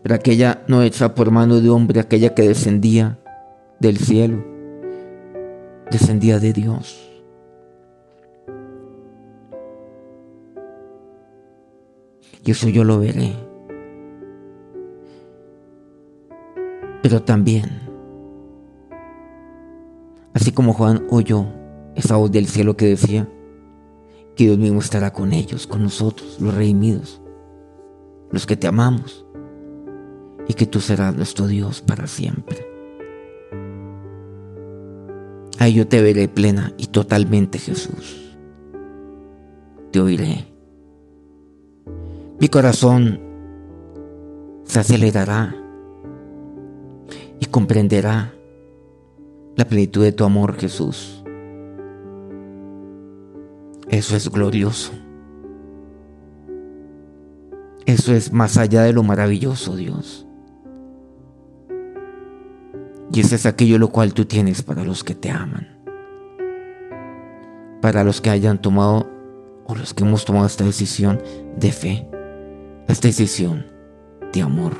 Pero 0.02 0.14
aquella 0.14 0.62
no 0.68 0.82
hecha 0.82 1.14
por 1.16 1.32
mano 1.32 1.60
de 1.60 1.68
hombre, 1.68 1.98
aquella 1.98 2.34
que 2.34 2.46
descendía 2.46 3.18
del 3.80 3.98
cielo, 3.98 4.44
descendía 5.90 6.38
de 6.38 6.52
Dios. 6.52 7.02
Y 12.44 12.50
eso 12.50 12.68
yo 12.68 12.84
lo 12.84 13.00
veré. 13.00 13.34
Pero 17.02 17.22
también, 17.22 17.64
así 20.32 20.52
como 20.52 20.72
Juan 20.72 21.06
oyó 21.10 21.46
esa 21.94 22.16
voz 22.16 22.30
del 22.30 22.46
cielo 22.46 22.76
que 22.76 22.86
decía, 22.86 23.28
que 24.36 24.44
Dios 24.44 24.58
mismo 24.58 24.80
estará 24.80 25.12
con 25.12 25.32
ellos, 25.32 25.66
con 25.66 25.82
nosotros, 25.82 26.38
los 26.40 26.54
redimidos, 26.54 27.20
los 28.30 28.46
que 28.46 28.56
te 28.56 28.66
amamos, 28.66 29.24
y 30.46 30.54
que 30.54 30.66
tú 30.66 30.80
serás 30.80 31.16
nuestro 31.16 31.46
Dios 31.46 31.80
para 31.80 32.06
siempre. 32.06 32.75
Ahí 35.58 35.74
yo 35.74 35.88
te 35.88 36.02
veré 36.02 36.28
plena 36.28 36.72
y 36.76 36.88
totalmente, 36.88 37.58
Jesús. 37.58 38.36
Te 39.90 40.00
oiré. 40.00 40.46
Mi 42.38 42.48
corazón 42.48 43.20
se 44.64 44.80
acelerará 44.80 45.56
y 47.40 47.46
comprenderá 47.46 48.34
la 49.56 49.64
plenitud 49.64 50.02
de 50.02 50.12
tu 50.12 50.24
amor, 50.24 50.56
Jesús. 50.56 51.22
Eso 53.88 54.16
es 54.16 54.28
glorioso. 54.28 54.92
Eso 57.86 58.12
es 58.12 58.32
más 58.32 58.58
allá 58.58 58.82
de 58.82 58.92
lo 58.92 59.02
maravilloso, 59.02 59.76
Dios. 59.76 60.25
Y 63.12 63.20
eso 63.20 63.34
es 63.34 63.46
aquello 63.46 63.78
lo 63.78 63.88
cual 63.88 64.14
tú 64.14 64.24
tienes 64.24 64.62
para 64.62 64.84
los 64.84 65.04
que 65.04 65.14
te 65.14 65.30
aman. 65.30 65.68
Para 67.80 68.04
los 68.04 68.20
que 68.20 68.30
hayan 68.30 68.60
tomado 68.60 69.08
o 69.66 69.74
los 69.74 69.94
que 69.94 70.04
hemos 70.04 70.24
tomado 70.24 70.46
esta 70.46 70.64
decisión 70.64 71.20
de 71.56 71.72
fe. 71.72 72.08
Esta 72.88 73.08
decisión 73.08 73.66
de 74.32 74.42
amor. 74.42 74.72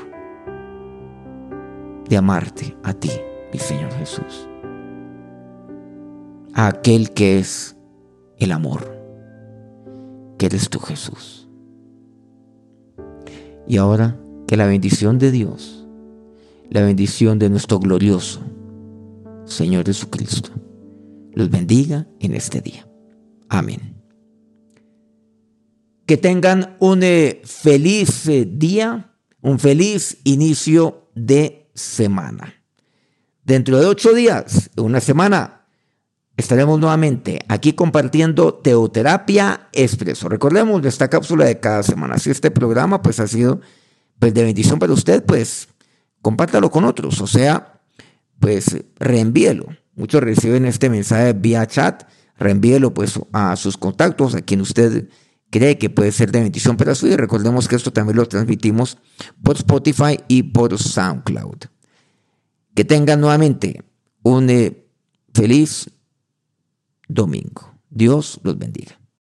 De 2.09 2.17
amarte 2.17 2.75
a 2.83 2.93
ti, 2.93 3.11
mi 3.51 3.59
Señor 3.59 3.91
Jesús. 3.93 4.47
A 6.53 6.67
aquel 6.67 7.11
que 7.11 7.39
es 7.39 7.77
el 8.37 8.51
amor 8.51 8.97
que 10.37 10.45
eres 10.45 10.69
tú 10.69 10.79
Jesús. 10.79 11.49
Y 13.67 13.77
ahora 13.77 14.17
que 14.47 14.55
la 14.55 14.65
bendición 14.65 15.19
de 15.19 15.31
Dios, 15.31 15.76
la 16.69 16.81
bendición 16.81 17.39
de 17.39 17.49
nuestro 17.49 17.79
glorioso 17.79 18.41
Señor 19.47 19.85
Jesucristo, 19.85 20.49
los 21.33 21.49
bendiga 21.49 22.07
en 22.19 22.35
este 22.35 22.61
día. 22.61 22.87
Amén. 23.49 23.95
Que 26.05 26.17
tengan 26.17 26.75
un 26.79 27.03
eh, 27.03 27.41
feliz 27.43 28.27
eh, 28.27 28.47
día, 28.49 29.13
un 29.41 29.59
feliz 29.59 30.17
inicio 30.23 31.09
de 31.15 31.69
semana. 31.73 32.53
Dentro 33.43 33.79
de 33.79 33.85
ocho 33.85 34.13
días, 34.13 34.69
una 34.75 34.99
semana, 34.99 35.65
estaremos 36.35 36.79
nuevamente 36.79 37.39
aquí 37.47 37.73
compartiendo 37.73 38.53
Teoterapia 38.55 39.69
Expreso. 39.71 40.27
Recordemos 40.27 40.85
esta 40.85 41.09
cápsula 41.09 41.45
de 41.45 41.59
cada 41.59 41.83
semana. 41.83 42.19
Si 42.19 42.29
este 42.29 42.51
programa 42.51 43.01
pues 43.01 43.19
ha 43.19 43.27
sido 43.27 43.61
pues, 44.19 44.33
de 44.33 44.43
bendición 44.43 44.79
para 44.79 44.93
usted, 44.93 45.23
pues 45.23 45.69
compártalo 46.27 46.69
con 46.69 46.83
otros. 46.83 47.21
O 47.21 47.27
sea, 47.27 47.79
pues 48.41 48.83
reenvíelo. 48.99 49.67
Muchos 49.95 50.21
reciben 50.21 50.65
este 50.65 50.89
mensaje 50.89 51.31
vía 51.31 51.65
chat. 51.67 52.03
Reenvíelo 52.37 52.93
pues 52.93 53.17
a 53.31 53.55
sus 53.55 53.77
contactos, 53.77 54.35
a 54.35 54.41
quien 54.41 54.59
usted 54.59 55.07
cree 55.49 55.77
que 55.77 55.89
puede 55.89 56.11
ser 56.11 56.33
de 56.33 56.41
bendición 56.41 56.75
para 56.75 56.95
su 56.95 57.05
vida. 57.05 57.15
Recordemos 57.15 57.69
que 57.69 57.77
esto 57.77 57.93
también 57.93 58.17
lo 58.17 58.27
transmitimos 58.27 58.97
por 59.41 59.55
Spotify 59.55 60.19
y 60.27 60.43
por 60.43 60.77
SoundCloud. 60.77 61.59
Que 62.75 62.83
tengan 62.83 63.21
nuevamente 63.21 63.85
un 64.21 64.49
eh, 64.49 64.85
feliz 65.33 65.89
domingo. 67.07 67.73
Dios 67.89 68.41
los 68.43 68.57
bendiga. 68.57 68.96